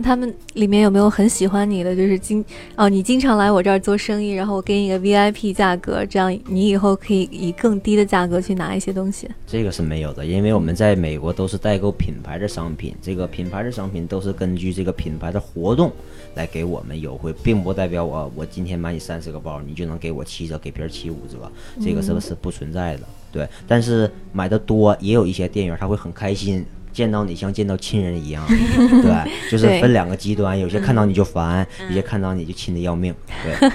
[0.00, 1.94] 那他们里面有没有很喜欢你的？
[1.94, 2.42] 就是经
[2.74, 9.28] 哦，你经常来我这儿做生意，然后我给你一个 VIP 价格，这样你以后可以以更低的价格去拿一些东西。
[9.46, 15.92] 这个是没有的，因为我们在美国都是代购品牌的商品，这个品牌的商品都是根据这个品牌的活动
[16.34, 21.52] 来给我们优惠，并不代表我我今天买你三十个包，你就能给我七折，给别人七五折，
[21.84, 23.02] 这个是不是不存在的？
[23.30, 26.64] 对，但是买的多也有一些店员他会很开心。
[26.92, 28.44] 见到你像见到亲人一样，
[29.02, 33.14] 对，就是分两个极端，有些看到你就烦，有些看到你就亲的要命，
[33.44, 33.70] 对。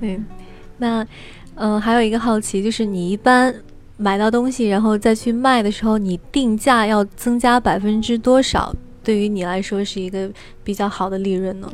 [0.00, 0.24] 嗯，
[0.78, 1.06] 那，
[1.54, 3.54] 嗯，还有一个好奇，就是你一般
[3.96, 8.74] 买到东西然后再去卖的时候，你定价要增加百分之多少？
[9.02, 10.30] 对于你来说是一个
[10.62, 11.70] 比较好的利润呢？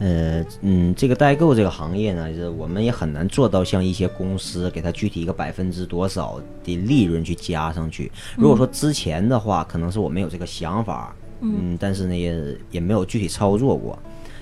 [0.00, 8.10] 呃嗯，这个代购这个行业呢，就是我们也很难做到像一些公司给他具体一个百分之多少的利润去加上去。
[8.36, 13.98] 如果说之前的话，可能是我没有这个想法，嗯，但是呢也也没有具体操作过，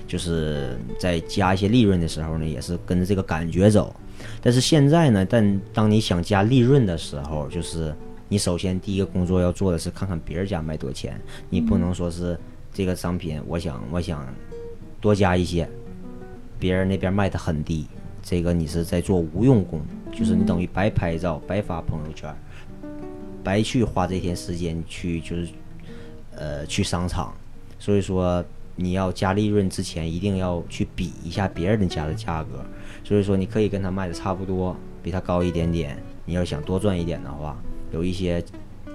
[0.07, 3.95] 就是在加一些利润的时候呢，也是跟着这个感觉走。
[4.43, 7.95] 但是现在呢，但当你想加利润的时候，就是
[8.29, 12.39] 你首先第一个工作要做的是看看别人家卖多少钱，你不能说是
[12.71, 14.23] 这个商品，我想我想。
[14.99, 15.69] 多加一些，
[16.59, 17.87] 别人那边卖的很低，
[18.21, 19.81] 这个你是在做无用功，
[20.11, 22.35] 就是你等于白拍照、白发朋友圈，
[23.43, 25.49] 白去花这天时间去就是，
[26.35, 27.33] 呃，去商场。
[27.79, 28.43] 所以说
[28.75, 32.65] 你要加利润之前，一定要去比一下别人的家的价格。
[33.03, 35.97] 所以说你可以跟他卖的差不多，比他高一点点。
[36.25, 37.57] 你要想多赚一点的话，
[37.91, 38.43] 有一些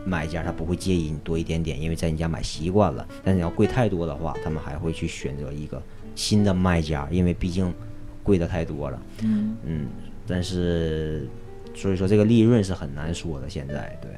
[0.05, 3.07] 买家他不会介意你多一点点，因为在你家买习惯了。
[3.25, 5.83] 但是你要贵太多的话，他们还会去选择一个。
[6.15, 7.73] 新的卖家，因为毕竟
[8.23, 9.87] 贵的太多了，嗯嗯，
[10.27, 11.27] 但是
[11.75, 13.49] 所以说这个利润是很难说的。
[13.49, 14.11] 现在对，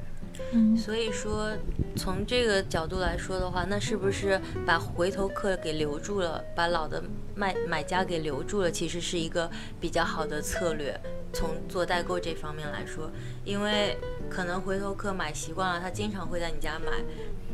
[0.57, 1.51] 嗯，所以说
[1.97, 7.03] 从这个角度来说的话，那是不是把回头客给留住了，把老的
[7.35, 9.51] 卖买家给留住了，其实是一个
[9.81, 10.99] 比较好的策略。
[11.33, 13.11] 从做代购这方面来说，
[13.45, 13.99] 因为
[14.31, 16.93] 可能回头客买习惯了，他经常会在你家买。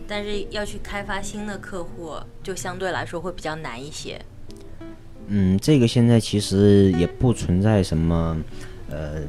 [0.07, 4.21] 但是要去开发新的客户，就相对来说会比较难一些。
[5.29, 8.37] 嗯，这个现在其实也不存在什么
[8.91, 9.23] 呃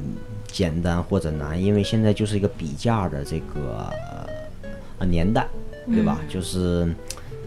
[0.52, 3.92] 简单或者难，因为现在就是一个比价的这个
[5.00, 5.48] 呃年代，
[5.88, 6.20] 对吧？
[6.30, 6.94] 就是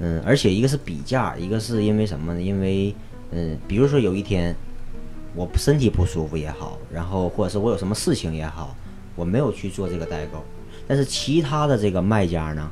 [0.00, 2.40] 嗯，而且一个是比价，一个是因为什么呢？
[2.40, 2.94] 因为
[3.30, 4.54] 嗯，比如说有一天
[5.34, 8.74] 我身体不舒服也好，然后或者是我有什么事情也好，
[9.14, 10.42] 我没有去做这个代购，
[10.86, 12.70] 但是其他的这个卖家呢？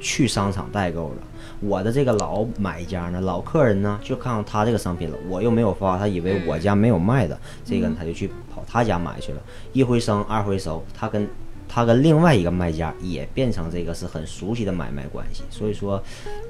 [0.00, 1.16] 去商场代购了，
[1.58, 9.40] 我的这个老买家呢，老客人呢，就看到他这个商品了，我又没有发，他以为我家没有卖的，这个他就去跑他家买去了，
[9.72, 11.26] 一回生二回熟，他跟
[11.66, 16.02] 他跟另外一个卖家也变成这个是很熟悉的买卖关系，所以说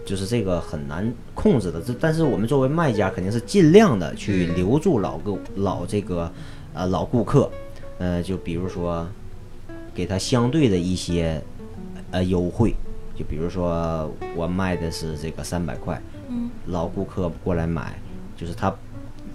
[0.04, 6.30] 就是这个很难控制的，这但是我们作为卖家肯定是尽量的去留住老顾老这个
[6.74, 7.48] 呃老顾客，
[7.98, 9.06] 呃就比如说
[9.94, 11.40] 给他相对的一些
[12.10, 12.74] 呃优惠。
[13.16, 17.98] 就比如说，我卖的是这个三百块，嗯，老顾客过来买，
[18.36, 18.72] 就是他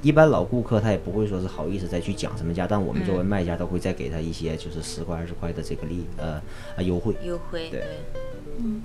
[0.04, 6.34] 一般老顾客他也不会说是好意思再去讲什么价，但我们作为卖家都会再给他一些就是十块二十块的这个利呃
[6.78, 7.82] 啊优惠优惠对，
[8.60, 8.82] 嗯。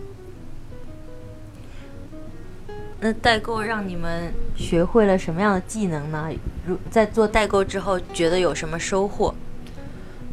[3.01, 6.29] 那代购让你们学会了什么样的技能呢？
[6.67, 9.33] 如在做代购之后，觉得有什么收获？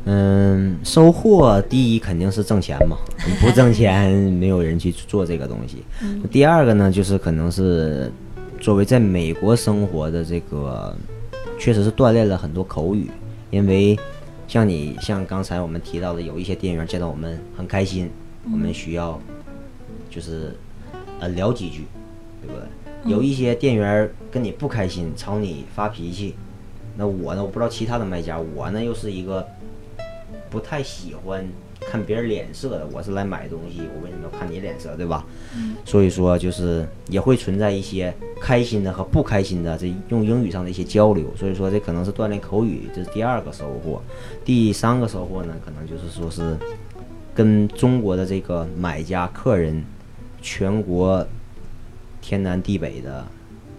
[0.05, 2.97] 嗯，收获第一肯定是挣钱嘛，
[3.39, 5.83] 不挣钱 没有人去做这个东西。
[6.31, 8.11] 第二个呢，就是可能是
[8.65, 10.91] 作为在美国生活的这个，
[11.59, 13.11] 确实是锻炼了很多口语。
[13.51, 13.95] 因为
[14.47, 18.09] 像你像刚才我们提到的，有一些店员见到我们很开心，
[18.51, 19.21] 我们需要
[20.09, 20.55] 就是
[21.19, 21.83] 呃聊几句，
[22.41, 23.11] 对不对？
[23.11, 26.33] 有一些店员跟你不开心，朝你发脾气，
[26.97, 29.47] 那我呢，我不知道其他的卖家，我呢又是一个。
[30.49, 31.45] 不太喜欢
[31.81, 35.25] 看别人脸色的，我是来买东西，我为什么要看你脸色，对吧？
[35.55, 44.01] 嗯，所以说就是也会存在一些开心的和不开心的，这用英语上的一些交流，所以说这可能是锻炼口语，这是第二个收获。
[44.43, 46.57] 第三个收获呢，可能就是说是
[47.33, 49.83] 跟中国的这个买家客人，
[50.41, 51.25] 全国
[52.21, 53.25] 天南地北的，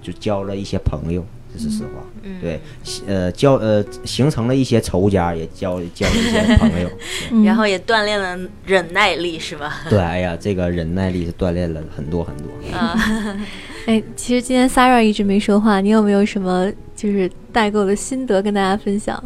[0.02, 1.24] 就交了一些朋友。
[1.53, 2.03] 这是实话，
[2.40, 2.61] 对，
[3.07, 6.90] 呃，交呃，形成了一些仇家，也交交了一些朋友，
[7.44, 9.80] 然后也锻炼了忍耐力，是吧？
[9.88, 12.76] 对，哎呀，这个忍耐力是锻炼了很多很多。
[12.76, 12.94] 啊，
[13.86, 19.22] 哎，其实今天 Sarah 一直没说话，你有没有什么就是代购的心得跟大家分享？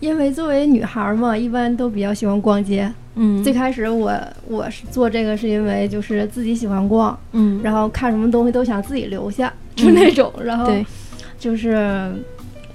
[0.00, 4.12] 因为作为女孩嘛，一般都比较喜欢逛街，嗯，最开始我
[4.46, 10.86] 我是做这个是因为就是自己喜欢逛，嗯，然后看什么东西都想自己留下，就那种，然后对，
[11.38, 12.12] 就是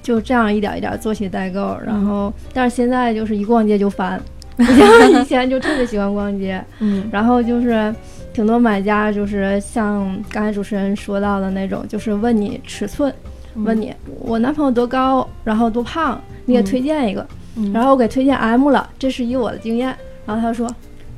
[0.02, 4.20] 就这样一点一点做起代购，然后但是现在就是一逛街就烦，
[4.56, 7.08] 不像以前就特别喜欢逛街，嗯。
[7.12, 7.94] 然后就是
[8.32, 13.12] 挺多买家就是像刚才主持人说到的那种，就是问你尺寸，
[13.54, 17.72] 问你我男朋友多高，然后多胖，你给推荐一个，嗯。
[17.72, 19.94] 然后我给推荐 M 了，这是以我的经验，
[20.26, 20.68] 然后他说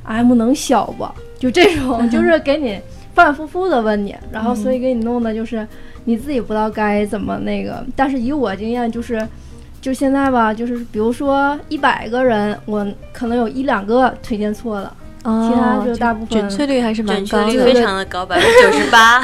[0.03, 1.07] M 能小不？
[1.39, 2.79] 就这种， 就是给你
[3.13, 5.67] 反反复复的问你，然后所以给你弄的就是
[6.07, 9.27] 你自己不知道该怎么那个，但是以我经验就是。
[9.79, 14.91] 就现在吧，就是比如说一百个人，我可能有一两个推荐错了，
[15.23, 19.21] 哦，其他就大部分准确率还是蛮准确高的，率非常的高，百分之九十八。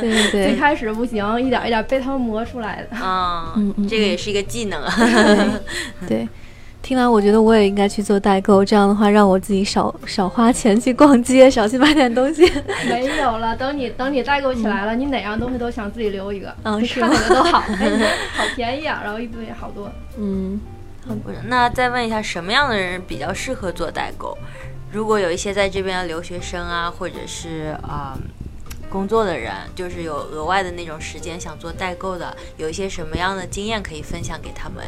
[0.00, 2.96] 对对 最，开始不行，一点一点被他们磨出来的。
[2.96, 4.92] 啊嗯嗯，这个也是一个技能啊。
[6.06, 6.28] 对。
[6.86, 12.48] 听完，我觉得我也应该去做代购，这样的话让我自己少少花钱去逛街，少去买点东西。
[12.88, 19.90] 没有了，等你等你代购起来了，你哪样东西都想自己留一个，嗯就 是看哪个都好，哎，好便宜啊，然后一堆好多。
[20.16, 20.60] 嗯，
[21.24, 24.38] 不是那再问一下，什么样的人比较适合做代购？
[24.92, 28.16] 如果有一些在这边的留学生啊，或者是啊、
[28.88, 34.84] 工作的人，就是有额外的那种时间想做代购的，有一些什么样的经验可以分享给他们？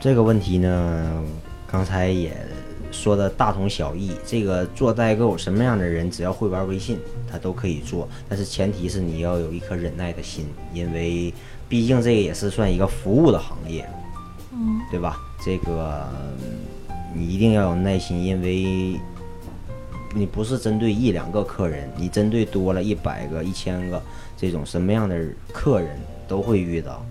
[0.00, 1.24] 这个问题呢，
[1.66, 2.32] 刚才也
[2.92, 4.12] 说的大同小异。
[4.24, 11.34] 这个做代购，什么样的人只要会玩微信，他都可以做，但是前提是你要有一颗忍耐的心，因为
[11.68, 13.88] 毕竟这个也是算一个服务的行业，
[14.52, 15.18] 嗯，对吧？
[15.44, 16.06] 这个
[16.40, 16.58] 嗯
[17.12, 19.00] 你一定要有耐心，因为
[20.14, 24.00] 你不是针对一两个客人，你针对多了一百个、一千个
[24.36, 27.04] 这种什么样的客人都会遇到。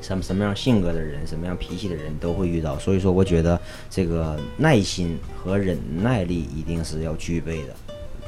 [0.00, 7.74] 什么什么样性格的人，什么样脾气的人都会遇到，所以说我觉得这个耐心和忍耐力一定是要具备的。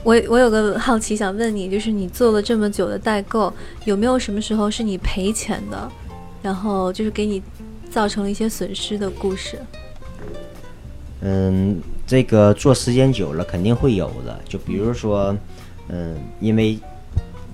[0.03, 3.53] 我我有个好奇想问你，就是你做了这么久的代购，
[3.85, 5.91] 有没有什么时候是你赔钱的，
[6.43, 7.43] 然后就是给你
[7.91, 9.59] 造成了一些损失的故事？
[11.21, 15.37] 嗯，这个做时间久了肯定会有的，就比如说，
[15.89, 16.79] 嗯，因为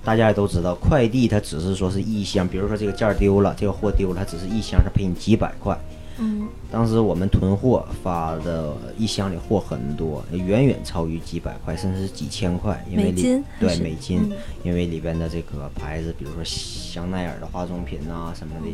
[0.07, 5.77] 大家也都知道，快递它只是说是一箱，比如说这个件儿丢了，这个货丢了，它只是一箱，它赔你几百块。
[6.19, 18.71] 嗯当时我们囤货发的一箱里货很多，远远超于几百块，甚至是几千块，因为里美金对美金，嗯因为里边的这个牌子，比如说香奈儿的化妆品啊什么的，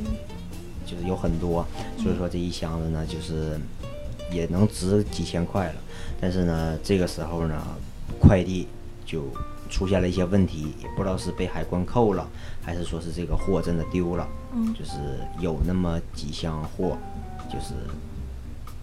[0.86, 1.66] 就是有很多，
[1.98, 3.60] 所以说这一箱子呢，就是
[4.32, 5.76] 也能值几千块了。
[6.22, 7.60] 但是呢，这个时候呢，
[8.20, 8.68] 快递
[9.04, 9.24] 就
[9.74, 12.28] 出现了一些问题，也不知道是被海关扣了，
[12.62, 14.28] 还是说是这个货真的丢了。
[14.56, 14.92] 嗯就是
[15.40, 16.96] 有那么几箱货，
[17.52, 17.74] 就是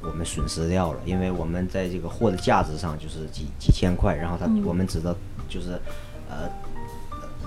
[0.03, 5.15] 我们损失掉了，因为我们在这个货的价值上就是几几千块，然后他、嗯我们知道
[5.49, 5.81] 就是
[6.29, 6.51] 呃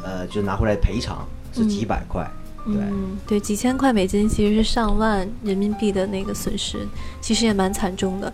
[0.02, 2.26] 呃就拿回来赔偿是几百块，
[2.66, 2.76] 对。
[2.78, 6.88] 嗯，对，几千块美金其实是上万人民币的那个损失，
[7.20, 8.34] 其实也蛮惨重的。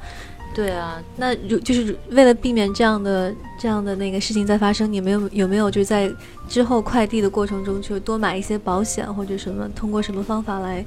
[0.59, 6.11] 对啊，那如就是为了避免这样的这样的那个事情再发生，你们有有没有就是在
[6.49, 10.85] 之后快递的过程中，就多买一些保险或者什么，通过什么方法来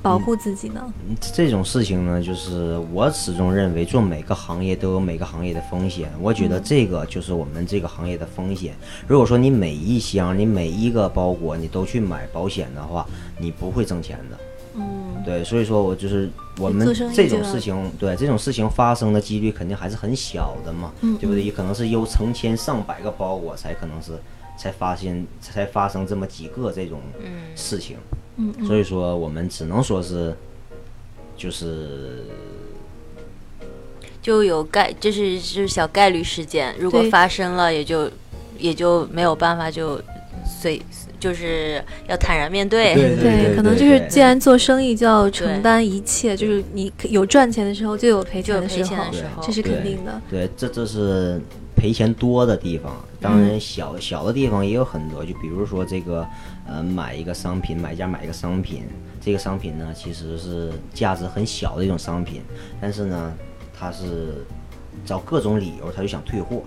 [0.00, 0.82] 保护自己呢？
[1.06, 6.10] 嗯这种事情呢，就是我始终认为，做每个行业都有每个行业的风险。
[6.18, 8.74] 我觉得这个就是我们这个行业的风险。
[9.06, 13.06] 如果说你每一箱、你每一个包裹你都去买保险的话，
[13.38, 14.38] 你不会挣钱的。
[15.20, 21.42] 嗯，对，所以说我就是我们这种事情，对这种事情发生的几率肯定还是很小的嘛，嗯对不对？
[21.42, 24.12] 也可能是有成千上百个包裹才可能是
[24.58, 27.96] 才发现才发生这么几个这种嗯，事情，
[28.66, 30.36] 所以说我们只能说是
[31.36, 32.24] 就是
[34.20, 38.10] 就有概，这是就是小概率事件，如果发生了，也就
[38.58, 39.98] 也就没有办法就
[40.44, 40.80] 随，
[41.20, 42.94] 就是要坦然面对。
[42.94, 49.42] 对对可能就是既然做生意就要承担一切，就是你有赚钱的时候就有赔就有赔钱的时候钱的时候。
[49.42, 50.20] 这是肯定的。
[50.28, 51.40] 对，这这是
[51.76, 52.92] 赔钱多的地方。
[53.20, 56.26] 当然小小的地方也有很多，就比如说这个
[56.66, 58.84] 呃买一个商品，买家买一个商品，
[59.20, 62.40] 这个商品呢其实是价值很小的一种商品，
[62.80, 63.34] 但是呢
[63.78, 64.42] 他是
[65.04, 66.62] 找各种理由他就想退货，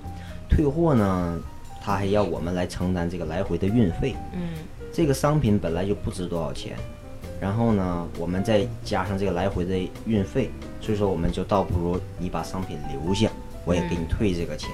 [0.47, 1.39] 退货呢
[1.83, 4.15] 他还要我们来承担这个来回的运费。
[4.31, 4.53] 嗯，
[4.93, 6.77] 这个商品本来就不值多少钱，
[7.41, 13.29] 然后呢，我们再加上这个来回的运费，所以说我们就倒不如你把商品留下，
[13.65, 14.69] 我也给你退这个钱。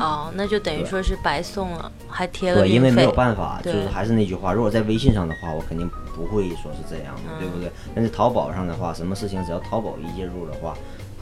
[0.00, 2.76] 哦，那就等于说是白送了，还贴了对，运费。
[2.76, 7.70] 因为没有办法，就是还是那句话，如果在微信上的话，我肯定不会说是这样的，对不对？
[7.94, 10.76] 但是淘宝上的话，什么事情只要淘宝一介入的话，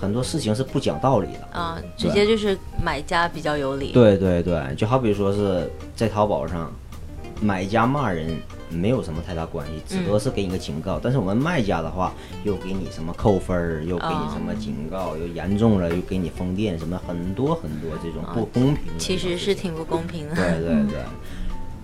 [0.05, 1.59] 很多事情是不讲道理的。
[1.59, 3.91] 啊，直接就是买家比较有理。
[3.93, 6.71] 对对对，就好比说是在淘宝上，
[7.41, 8.37] 买家骂人
[8.69, 11.01] 没有什么太大关系，只不过是给你个警告。
[11.03, 12.13] 但是我们卖家的话，
[12.45, 18.99] 又给你什么扣分儿，又给你什么警告，又严重了又给你封店，什么很多很多这种不公平的。
[18.99, 20.35] 其实是挺不公平的。
[20.35, 20.99] 对对对，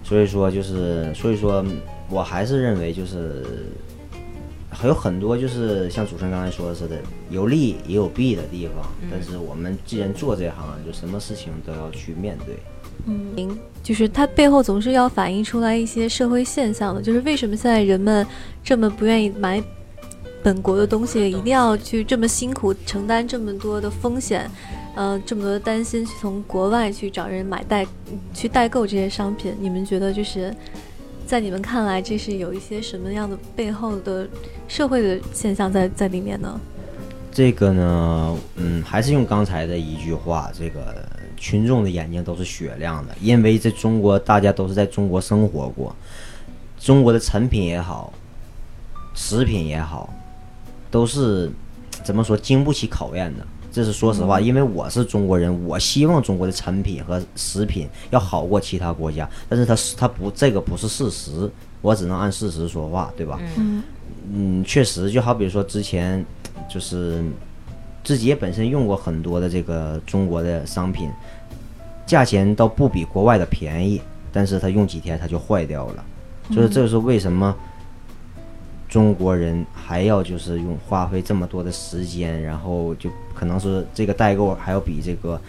[0.04, 1.64] 所以说就是，所以说
[2.10, 3.42] 我还是认为就是。
[4.70, 6.96] 还有很多就是像主持人刚才说的似的，
[7.28, 8.86] 有利也有弊的地方。
[9.10, 12.56] 但是我们既然做这行，就什么事情都要去面对。
[13.06, 18.26] 嗯，就是它背后总是要反映出来一些社会现象的，就是为什么现在人们
[18.62, 19.62] 这么不愿意买
[20.42, 24.50] 本国的东西，一定要去这么辛苦承担这么多的风险，
[24.94, 27.86] 呃，这么多的担心，去从国外去找人买代
[28.34, 29.54] 去代购这些商品。
[29.58, 30.54] 你们觉得就是
[31.30, 34.28] 在你们看来，这是有一些什么样的背后的
[34.66, 36.60] 社会的现象在在里面呢？
[37.30, 45.94] 这个呢，嗯，还是用刚才的一句话，这个群众的眼睛都是雪亮的，因为在中国，大家都是在中国生活过，
[46.80, 48.12] 中国的产品也好，
[49.14, 50.12] 食品也好，
[50.90, 51.48] 都是
[52.02, 53.46] 怎么说经不起考验的。
[53.70, 61.50] 这是说实话，因为我是中国人，我希望中国的产品和食品要好过其他国家，但是它是它不这个不是事实，
[61.80, 63.38] 我只能按事实说话，对吧？
[63.56, 63.82] 嗯。
[64.32, 66.24] 嗯，确实，就好比说之前
[66.68, 67.24] 就是
[68.04, 71.10] 自己也本身用过很多的这个中国的商品，
[72.06, 74.00] 价钱倒不比国外的便宜，
[74.30, 76.04] 但是它用几天它就坏掉了，
[76.50, 77.56] 就是这是为什么
[78.88, 83.10] 中国人还要就是用花费这么多的时间，然后就
[83.40, 85.40] 可能是这个代购还要比这个。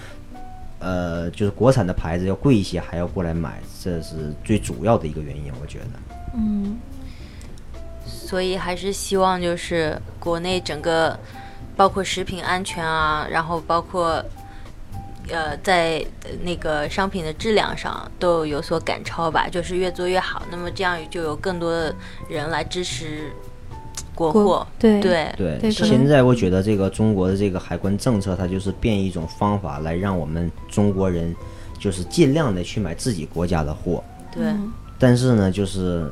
[0.84, 5.86] 呃，就是国产的牌子要贵一些，还要过来买，这是最主要的一个原因，我觉得。
[6.36, 6.80] 嗯
[8.04, 11.16] 所以还是希望就是国内整个，
[11.76, 14.26] 包括食品安全啊，然后包括，
[15.30, 16.04] 呃，在
[16.42, 20.42] 那个商品的质量上都有所赶超吧，就是越做越好。
[20.50, 21.94] 那么这样就有更多的
[22.28, 23.32] 人来支持
[24.16, 24.68] 国国货。
[24.80, 31.36] 对对对，现在我觉得这个中国的这个海关政策，它就是变一种方法来让我们中国人，
[31.80, 34.04] 就是尽量的去买自己国家的货。
[34.34, 36.08] 对嗯但是呢，就是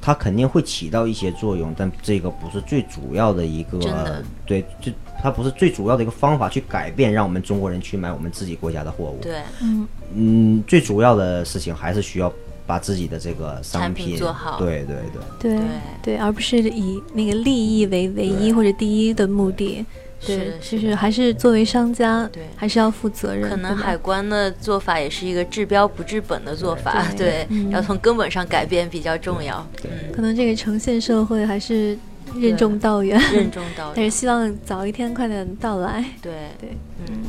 [0.00, 9.18] 它肯定会起到一些作用，但这个不是最主要的一个，对，最它不是最主要的一个方法去改变让我们中国人去买我们自己国家的货物。
[9.22, 12.32] 对嗯嗯，最主要的事情还是需要
[12.68, 14.96] 把自己的这个商产品做好对对
[15.40, 15.56] 对。
[15.56, 15.66] 对对
[16.02, 19.84] 对，而不是以那个利益为唯一或者第一的目的。
[20.26, 23.48] 对，是就是是还是作为商家，对还是要负责任。
[23.48, 29.66] 可能海关的做法也是一个治标不治本的做法，对要从根本上改变比较重要。
[30.12, 31.96] 可能这个呈现社会还是
[32.34, 33.92] 任重道远，任重道远。
[33.96, 36.04] 但是希望早一天快点到来。
[36.20, 36.70] 对对，
[37.06, 37.22] 嗯，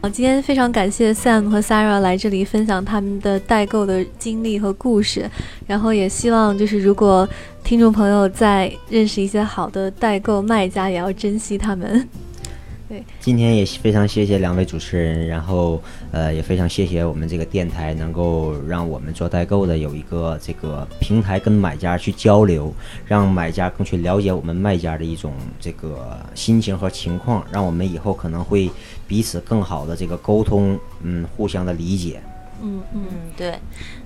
[0.00, 5.28] 好，今天非常感谢 Sam 和 Sarah 来这里分享他们的代购的经历和故事，
[5.66, 7.28] 然后也希望就是如果
[7.64, 12.08] 听众朋友在认识一些好的代购卖家，也要珍惜他们。
[12.88, 22.72] 对今天也非常谢谢两位主持人，然后呃也非常谢谢我们这个电台能够让我们做代购的有一个这个平台跟买家去交流，
[23.04, 28.70] 让买家更去了解我们卖家的一种这个心情和情况，让我们以后可能会
[29.08, 32.22] 彼此更好的这个沟通，嗯，互相的理解。
[32.62, 33.58] 嗯嗯，嗯，对，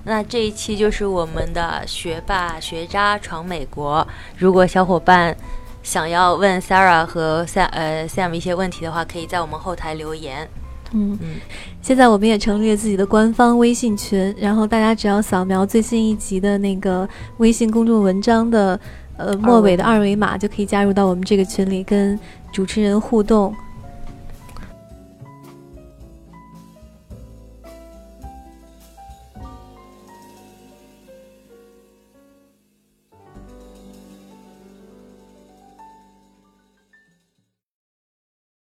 [0.05, 4.07] 那这一期就是我们的学霸学渣闯美国。
[4.37, 5.35] 如果小伙伴
[5.81, 10.47] 想要问 Sarah 和 Sam 呃 Sam 一些问题的话，可以在我们后台留言。
[10.91, 11.37] 嗯嗯，
[11.81, 18.79] 现在我们也成立了自己的官方微信群，然后大家只要扫描最新一集的那个微信公众文章的
[19.17, 22.19] 呃末尾的二维码，就可以加入到我们这个群里，跟
[22.51, 23.51] 主持人互动，